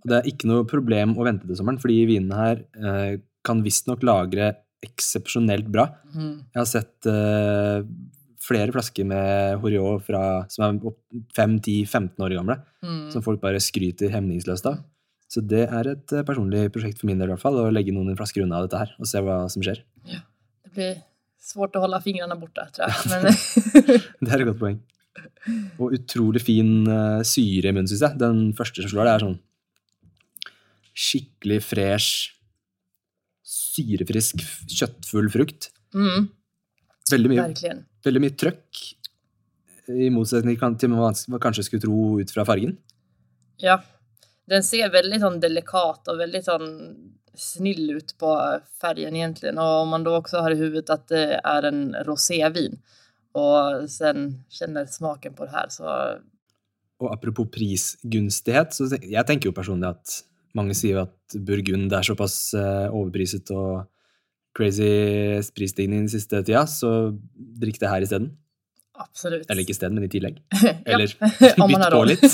Det 0.06 0.20
er 0.20 0.28
ikke 0.30 0.46
noe 0.46 0.66
problem 0.68 1.16
å 1.18 1.24
vente 1.26 1.48
til 1.48 1.58
sommeren, 1.58 1.80
fordi 1.82 2.04
vinene 2.06 2.38
her 2.38 2.60
eh, 2.78 3.18
kan 3.46 3.62
visstnok 3.64 4.04
lagre 4.06 4.52
eksepsjonelt 4.86 5.66
bra. 5.72 5.88
Mm. 6.14 6.34
Jeg 6.52 6.60
har 6.60 6.68
sett 6.70 7.08
eh, 7.10 7.86
flere 8.46 8.70
flasker 8.74 9.06
med 9.08 9.58
Horiot 9.62 10.04
fra, 10.06 10.20
som 10.52 10.64
er 10.66 10.92
5-10-15 11.36 12.22
år 12.26 12.36
gamle, 12.38 12.58
Mm. 12.86 13.10
som 13.10 13.22
folk 13.24 13.40
bare 13.42 13.58
skryter 13.58 14.12
hemningsløst 14.14 14.66
av. 14.70 14.76
Så 15.28 15.40
det 15.42 15.64
er 15.66 15.88
et 15.90 16.12
eh, 16.14 16.22
personlig 16.22 16.68
prosjekt 16.70 17.00
for 17.00 17.08
min 17.10 17.18
del, 17.18 17.26
i 17.28 17.34
hvert 17.34 17.42
fall, 17.42 17.56
å 17.58 17.72
legge 17.74 17.90
noen 17.94 18.14
flasker 18.16 18.44
unna 18.44 18.60
dette 18.62 18.78
her, 18.78 18.92
og 19.00 19.08
se 19.10 19.18
hva 19.26 19.40
som 19.50 19.64
skjer. 19.66 19.80
Det 20.06 20.70
blir 20.76 20.92
svårt 21.42 21.74
å 21.74 21.82
holde 21.82 21.98
fingrene 22.04 22.36
borte, 22.38 22.62
tror 22.76 22.86
jeg. 22.86 23.06
Men 23.10 23.26
Det 24.22 24.30
er 24.30 24.44
et 24.44 24.46
godt 24.52 24.60
poeng. 24.62 24.78
Og 25.82 25.96
utrolig 25.96 26.42
fin 26.44 26.70
uh, 26.86 27.22
syre 27.26 27.70
i 27.70 27.74
munnen, 27.74 27.88
syns 27.90 28.04
jeg. 28.06 28.18
Den 28.22 28.52
første 28.54 28.82
som 28.84 28.92
slår, 28.92 29.08
det 29.08 29.14
er 29.16 29.24
sånn 29.26 29.36
skikkelig 30.96 31.58
fresh, 31.64 32.12
syrefrisk, 33.46 34.40
kjøttfull 34.72 35.28
frukt. 35.32 35.70
mm, 35.94 36.28
Veldig 37.10 37.30
mye, 37.30 37.42
verkligen. 37.44 37.82
Veldig 38.08 38.22
mye 38.24 38.36
trøkk, 38.38 38.84
i 39.86 40.08
motsetning 40.10 40.56
til 40.58 40.94
hva 40.96 41.12
man 41.30 41.42
kanskje 41.42 41.66
skulle 41.68 41.84
tro 41.84 42.16
ut 42.18 42.32
fra 42.34 42.46
fargen. 42.48 42.74
Ja. 43.62 43.78
Den 44.46 44.62
ser 44.62 44.90
veldig 44.94 45.18
sånn 45.22 45.38
delikat 45.42 46.06
og 46.10 46.20
veldig 46.20 46.42
sånn 46.42 46.68
snill 47.36 47.98
ut 47.98 48.12
på 48.18 48.32
fargen, 48.80 49.14
egentlig. 49.14 49.52
Og 49.54 49.82
om 49.84 49.90
man 49.94 50.06
da 50.06 50.16
også 50.18 50.42
har 50.42 50.54
i 50.54 50.60
huvudet 50.60 50.90
at 50.94 51.06
det 51.10 51.24
er 51.38 51.68
en 51.70 51.82
rosévin 52.06 52.78
og 53.36 53.84
så 53.92 54.12
kjenner 54.52 54.88
smaken 54.88 55.36
på 55.36 55.46
det 55.46 55.54
her, 55.54 55.68
så 55.72 55.90
Og 56.96 57.10
apropos 57.12 57.44
prisgunstighet, 57.52 58.72
så 58.72 58.88
jeg 58.96 59.24
tenker 59.28 59.50
jo 59.50 59.56
personlig 59.56 59.90
at 59.90 60.22
mange 60.56 60.72
sier 60.72 61.02
at 61.02 61.34
Burgund 61.44 61.92
er 61.92 62.06
såpass 62.06 62.54
eh, 62.56 62.88
overpriset 62.88 63.50
og 63.52 63.84
crazy 64.56 65.42
prisstigning 65.52 66.06
den 66.06 66.08
siste 66.08 66.40
tida, 66.40 66.64
så 66.64 67.12
drikk 67.60 67.80
det 67.82 67.92
her 67.92 68.06
isteden. 68.06 68.32
Absolutt. 68.96 69.50
Eller 69.50 69.62
ikke 69.62 69.74
isteden, 69.76 69.98
men 69.98 70.06
i 70.06 70.12
tillegg. 70.12 70.40
Eller 70.88 71.12
om 71.62 71.70
man 71.70 71.84
bytt 71.84 71.92
på 71.92 72.04
litt. 72.08 72.24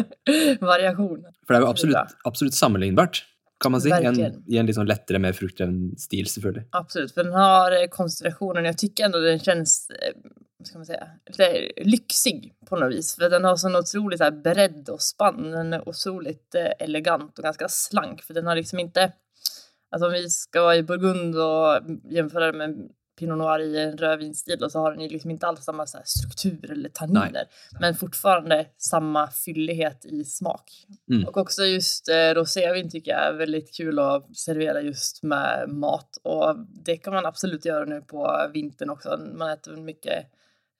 Variasjon. 0.72 1.24
For 1.46 1.54
det 1.54 1.60
er 1.60 1.64
jo 1.64 1.72
Absolutt 1.72 2.16
absolutt, 2.28 2.56
sammenlignbart, 2.58 3.22
kan 3.62 3.72
man 3.72 3.82
si. 3.82 3.92
I 3.92 4.10
en, 4.10 4.42
I 4.46 4.60
en 4.60 4.68
litt 4.68 4.76
sånn 4.76 4.90
lettere, 4.90 5.20
mer 5.22 5.36
fruktdreven 5.36 5.94
stil, 6.00 6.28
selvfølgelig. 6.30 6.68
Absolutt. 6.78 7.14
For 7.14 7.24
den 7.24 7.38
har 7.38 7.78
konsentrasjonen 7.94 8.68
Jeg 8.68 8.76
syns 8.76 8.84
tycker 8.84 9.16
den 9.24 9.42
kjennes 9.42 9.78
eh, 9.96 10.20
vad 10.58 10.66
ska 10.66 10.78
man 10.78 10.86
säga, 10.86 11.08
lyksig 11.26 11.86
lyxig 11.86 12.54
på 12.66 12.76
något 12.76 12.92
vis. 12.92 13.16
För 13.16 13.30
den 13.30 13.44
har 13.44 13.56
sånn 13.56 13.78
utrolig 13.78 14.18
så 14.18 14.30
bredd 14.30 14.88
og 14.90 15.02
spann. 15.02 15.50
Den 15.54 15.76
er 15.76 15.88
otroligt 15.88 16.54
eh, 16.58 16.72
elegant 16.82 17.38
og 17.38 17.44
ganske 17.46 17.68
slank. 17.70 18.24
For 18.26 18.34
den 18.34 18.46
har 18.46 18.58
liksom 18.58 18.82
ikke... 18.82 19.12
alltså 19.90 20.06
om 20.06 20.12
vi 20.12 20.30
skal 20.30 20.66
være 20.66 20.78
i 20.78 20.82
Burgund 20.82 21.36
og 21.36 21.86
jämföra 22.12 22.52
det 22.52 22.58
med 22.58 22.88
Pinot 23.18 23.38
Noir 23.38 23.60
i 23.60 23.78
en 23.78 23.98
rödvinsstil 23.98 24.64
och 24.64 24.72
så 24.72 24.78
har 24.78 24.92
den 24.92 25.00
ju 25.00 25.08
liksom 25.08 25.30
inte 25.30 25.46
alls 25.46 25.64
samma 25.64 25.86
så 25.86 25.96
här 25.96 26.04
struktur 26.04 26.70
eller 26.72 26.88
tanniner. 26.88 27.44
Men 27.80 27.94
fortfarande 27.94 28.66
samma 28.78 29.30
fyllighet 29.30 30.04
i 30.04 30.24
smak. 30.24 30.86
Mm. 31.10 31.28
Och 31.28 31.36
också 31.36 31.62
just 31.62 32.08
eh, 32.08 32.34
rosévin 32.34 32.90
tycker 32.90 33.10
jag 33.10 33.26
är 33.26 33.32
väldigt 33.32 33.76
kul 33.76 33.98
att 33.98 34.36
servera 34.36 34.80
just 34.80 35.22
med 35.22 35.68
mat. 35.68 36.18
Och 36.22 36.56
det 36.84 36.96
kan 36.96 37.14
man 37.14 37.26
absolut 37.26 37.64
göra 37.64 37.84
nu 37.84 38.00
på 38.00 38.50
vintern 38.52 38.90
också. 38.90 39.20
Man 39.34 39.50
äter 39.50 39.76
mycket 39.76 40.26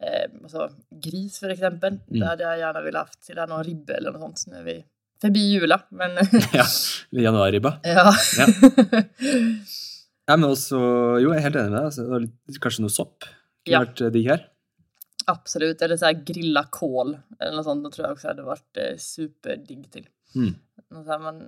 eh, 0.02 0.42
alltså, 0.42 0.70
gris 0.90 1.38
för 1.38 1.50
exempel. 1.50 1.92
Mm. 1.92 2.20
Det 2.20 2.26
hade 2.26 2.44
jag 2.44 2.58
gärna 2.58 2.80
velat 2.80 3.06
haft 3.06 3.22
till 3.22 3.36
någon 3.48 3.64
ribbe 3.64 3.94
eller 3.94 4.12
något 4.12 4.38
sånt. 4.38 4.46
när 4.46 4.60
är 4.60 4.64
vi 4.64 4.84
förbi 5.20 5.40
jula. 5.40 5.80
Men 5.88 6.10
Ja, 6.52 6.64
Januarribba. 7.10 7.80
ja. 7.82 8.14
Ja. 8.38 8.46
Ja, 10.28 10.36
men 10.36 10.50
også, 10.50 10.78
jo, 11.22 11.30
jeg 11.32 11.40
er 11.40 11.46
helt 11.48 11.56
enig 11.56 11.72
med 11.72 11.78
deg. 11.78 11.88
Altså, 11.88 12.60
kanskje 12.64 12.84
noe 12.84 12.92
sopp 12.92 13.24
kunne 13.24 13.72
Ja. 13.72 13.80
vært 13.84 14.00
eh, 14.04 14.10
digg 14.14 14.26
her. 14.28 14.44
Absolutt. 15.28 15.82
Eller 15.82 15.96
så 15.96 16.06
här 16.06 16.24
grilla 16.24 16.62
kål 16.72 17.18
eller 17.40 17.56
noe 17.56 17.64
sånt. 17.64 17.84
Det 17.84 17.92
tror 17.94 18.06
jeg 18.06 18.16
også 18.16 18.28
hadde 18.30 18.44
vært 18.46 18.80
eh, 18.80 18.94
superdigg 18.96 19.90
til. 19.92 20.06
Mm. 20.36 20.54
Så 20.88 21.18
man 21.20 21.40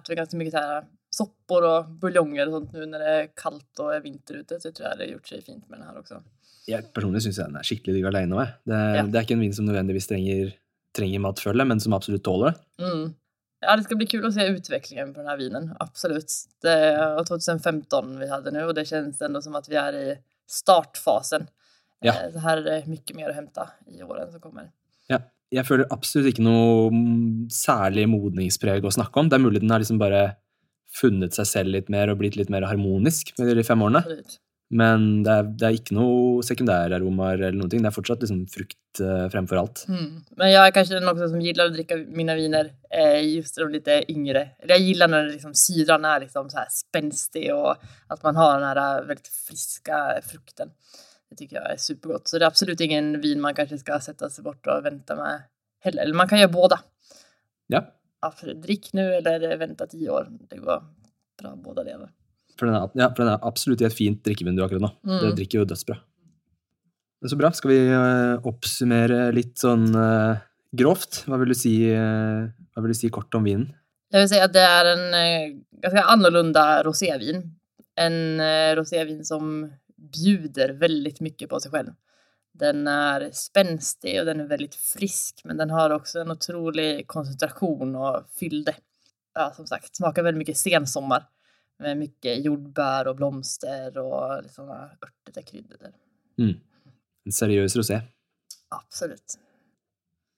spiser 0.00 0.16
ganske 0.22 0.36
mye 0.38 0.48
mycket 0.48 0.88
sopper 1.18 1.64
og 1.64 1.92
buljonger 2.00 2.48
og 2.48 2.54
sånt 2.58 2.72
nå 2.76 2.86
når 2.88 3.02
det 3.04 3.12
er 3.16 3.28
kaldt 3.36 3.80
og 3.84 3.92
er 3.94 4.00
vinter 4.04 4.40
ute. 4.42 4.60
Så 4.60 4.72
tror 4.72 4.90
jeg 4.90 4.98
det 5.00 5.06
har 5.08 5.14
gjort 5.16 5.28
seg 5.32 5.44
fint 5.44 5.64
med 5.68 5.78
den 5.80 5.88
her 5.88 6.00
også. 6.00 6.20
Jeg 6.68 6.88
personlig 6.92 7.22
syns 7.24 7.40
den 7.40 7.56
er 7.56 7.64
skikkelig 7.68 7.94
digg 7.96 8.08
alene 8.10 8.36
òg. 8.36 8.50
Det, 8.68 8.80
Ja. 8.96 9.02
det 9.08 9.16
er 9.16 9.24
ikke 9.24 9.36
en 9.38 9.44
vin 9.44 9.52
som 9.56 9.64
nødvendigvis 9.68 10.08
trenger, 10.08 10.52
trenger 10.96 11.20
matfølge, 11.24 11.64
men 11.68 11.80
som 11.80 11.92
absolutt 11.96 12.24
tåler 12.24 12.52
det. 12.52 12.60
Mm. 12.84 13.14
Ja, 13.60 13.76
det 13.76 13.82
ska 13.82 13.96
bli 13.96 14.06
kul 14.06 14.26
att 14.26 14.34
se 14.34 14.46
utvecklingen 14.46 15.14
på 15.14 15.20
den 15.20 15.28
här 15.28 15.36
vinen, 15.36 15.76
absolut. 15.78 16.32
Det 16.62 16.96
var 17.16 17.24
2015 17.24 18.18
vi 18.18 18.28
hade 18.30 18.50
nu 18.50 18.64
och 18.64 18.74
det 18.74 18.84
känns 18.84 19.22
ändå 19.22 19.42
som 19.42 19.54
att 19.54 19.68
vi 19.68 19.76
är 19.76 19.92
i 19.92 20.18
startfasen. 20.46 21.46
Ja. 22.00 22.12
Eh, 22.12 22.32
Så 22.32 22.38
her 22.38 22.60
er 22.60 22.62
det 22.62 22.76
mye 22.86 23.16
mer 23.18 23.32
å 23.32 23.34
hente 23.34 23.64
i 23.90 24.02
årene 24.02 24.30
som 24.32 24.40
kommer. 24.40 24.70
Ja. 25.10 25.18
Jeg 25.50 25.64
føler 25.64 25.88
absolutt 25.90 26.34
ikke 26.34 26.44
noe 26.44 26.90
mm, 26.92 27.46
særlig 27.50 28.04
modningspreg 28.12 28.84
å 28.84 28.92
snakke 28.92 29.16
om. 29.22 29.30
Det 29.30 29.38
er 29.38 29.42
mulig 29.46 29.62
den 29.62 29.72
har 29.72 29.80
liksom 29.80 29.98
bare 29.98 30.36
funnet 30.92 31.32
seg 31.36 31.48
selv 31.48 31.72
litt 31.72 31.88
mer 31.92 32.12
og 32.12 32.18
blitt 32.20 32.36
litt 32.36 32.50
mer 32.52 32.66
harmonisk 32.68 33.32
med 33.40 33.56
de 33.56 33.64
fem 33.64 33.82
årene. 33.82 34.02
Absolut. 34.04 34.36
Men 34.70 35.22
det 35.24 35.32
er, 35.32 35.46
det 35.48 35.64
er 35.64 35.76
ikke 35.78 35.94
noe 35.96 36.42
sekundæraromaer 36.44 37.46
eller 37.48 37.70
ting. 37.72 37.80
Det 37.80 37.88
er 37.88 37.94
fortsatt 37.94 38.24
liksom 38.24 38.42
frukt 38.52 39.00
eh, 39.00 39.24
fremfor 39.32 39.62
alt. 39.62 39.84
Mm. 39.88 40.24
Men 40.36 40.50
jag 40.50 40.66
är 40.66 40.70
kanske 40.70 40.94
den 40.94 41.08
också 41.08 41.28
som 41.28 41.40
gillar 41.40 41.66
att 41.66 41.72
dricka 41.72 41.96
mina 41.96 42.34
viner 42.34 42.72
eh, 42.90 43.34
just 43.36 43.56
de 43.56 43.68
lite 43.72 44.12
yngre. 44.12 44.48
Eller 44.58 44.74
jag 44.74 44.80
gillar 44.80 45.08
när 45.08 45.26
liksom 45.26 45.54
syran 45.54 46.04
är 46.04 46.20
liksom 46.20 46.50
så 46.50 46.58
här 46.58 46.68
spänstig 46.70 47.54
och 47.54 47.76
att 48.06 48.22
man 48.22 48.36
har 48.36 48.60
den 48.60 48.68
här 48.68 49.04
väldigt 49.04 49.28
friska 49.28 50.20
frukten. 50.22 50.70
Det 51.30 51.36
tycker 51.36 51.56
jag 51.56 51.72
är 51.72 51.76
supergott. 51.76 52.28
Så 52.28 52.38
det 52.38 52.44
är 52.44 52.46
absolut 52.46 52.80
ingen 52.80 53.20
vin 53.20 53.40
man 53.40 53.54
kanske 53.54 53.78
ska 53.78 54.00
sätta 54.00 54.30
sig 54.30 54.44
bort 54.44 54.66
och 54.66 54.84
vänta 54.84 55.16
med 55.16 55.42
heller. 55.80 56.02
Eller 56.02 56.14
man 56.14 56.28
kan 56.28 56.38
göra 56.38 56.52
båda. 56.52 56.80
Ja, 57.66 57.94
Absolut. 58.20 58.62
Drick 58.62 58.92
nu 58.92 59.14
eller 59.14 59.56
vänta 59.56 59.86
tio 59.86 60.10
år. 60.10 60.28
Det 60.30 60.56
går 60.56 60.82
bra 61.42 61.56
båda 61.56 61.84
delar. 61.84 62.10
For 62.58 62.68
den 62.68 62.76
er, 62.76 62.92
ja, 62.98 63.08
for 63.12 63.22
den 63.24 63.32
er 63.32 63.46
absolutt 63.46 63.82
i 63.82 63.88
et 63.88 63.94
fint 63.94 64.20
drikkevindu 64.26 64.62
akkurat 64.64 64.84
nå. 64.84 64.92
Mm. 65.06 65.18
Det 65.22 65.32
drikker 65.40 65.60
jo 65.60 65.68
dødsbra. 65.70 65.98
Er 67.18 67.32
så 67.32 67.38
bra. 67.38 67.50
Skal 67.54 67.72
vi 67.72 67.78
eh, 67.90 68.46
oppsummere 68.46 69.28
litt 69.34 69.56
sånn 69.58 69.88
uh, 69.94 70.38
grovt? 70.78 71.24
Hva 71.26 71.38
vil, 71.40 71.54
du 71.54 71.58
si, 71.58 71.74
uh, 71.90 72.46
hva 72.74 72.84
vil 72.84 72.94
du 72.94 72.98
si 72.98 73.10
kort 73.14 73.34
om 73.38 73.46
vinen? 73.46 73.70
Jeg 74.14 74.24
vil 74.24 74.30
si 74.30 74.40
at 74.40 74.54
det 74.54 74.64
er 74.64 74.90
en 74.94 75.06
ganske 75.82 76.04
annorlunda 76.14 76.66
rosévin. 76.86 77.42
En 77.98 78.14
rosévin 78.78 79.20
som 79.26 79.66
bjuder 79.98 80.72
veldig 80.80 81.12
mye 81.26 81.48
på 81.50 81.60
seg 81.60 81.74
selv. 81.74 81.96
Den 82.58 82.86
er 82.90 83.26
spenstig, 83.36 84.14
og 84.20 84.30
den 84.30 84.42
er 84.42 84.48
veldig 84.50 84.70
frisk, 84.80 85.42
men 85.46 85.60
den 85.60 85.74
har 85.74 85.92
også 85.94 86.22
en 86.22 86.32
utrolig 86.32 87.04
konsentrasjon 87.10 87.92
og 87.98 88.30
fylde. 88.38 88.72
Ja, 89.36 89.50
som 89.54 89.68
sagt, 89.68 89.92
smaker 89.98 90.24
veldig 90.24 90.40
mye 90.40 90.56
sensommar 90.56 91.28
med 91.78 91.98
mycket 91.98 92.44
jordbär 92.44 93.08
och 93.08 93.16
blomster 93.16 93.98
och 93.98 94.44
sådana 94.50 94.90
örtiga 95.02 95.42
kryddor. 95.42 95.92
Mm. 96.38 96.54
En 97.26 97.32
seriøs 97.32 97.76
rosé. 97.76 98.00
Absolutt. 98.68 99.38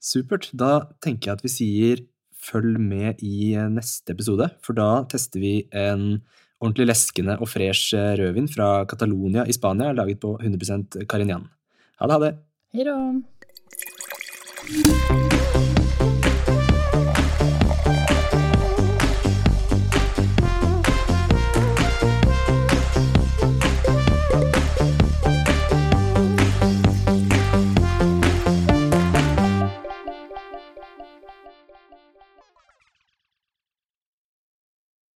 Supert. 0.01 0.51
Da 0.53 0.89
tenker 1.05 1.31
jeg 1.31 1.39
at 1.39 1.45
vi 1.45 1.53
sier 1.53 2.05
følg 2.41 2.79
med 2.81 3.21
i 3.25 3.53
neste 3.69 4.15
episode, 4.15 4.49
for 4.65 4.77
da 4.77 5.05
tester 5.11 5.43
vi 5.43 5.55
en 5.77 6.23
ordentlig 6.61 6.87
leskende 6.89 7.37
og 7.41 7.49
fresh 7.53 7.97
rødvin 8.21 8.49
fra 8.49 8.87
Catalonia 8.89 9.45
i 9.45 9.57
Spania, 9.57 9.93
laget 9.93 10.21
på 10.25 10.39
100 10.41 11.07
Carignan. 11.09 11.49
Ha 12.01 12.07
det, 12.07 12.13
ha 12.13 12.21
det! 12.25 12.35
Hei 12.73 12.85
då! 12.85 12.97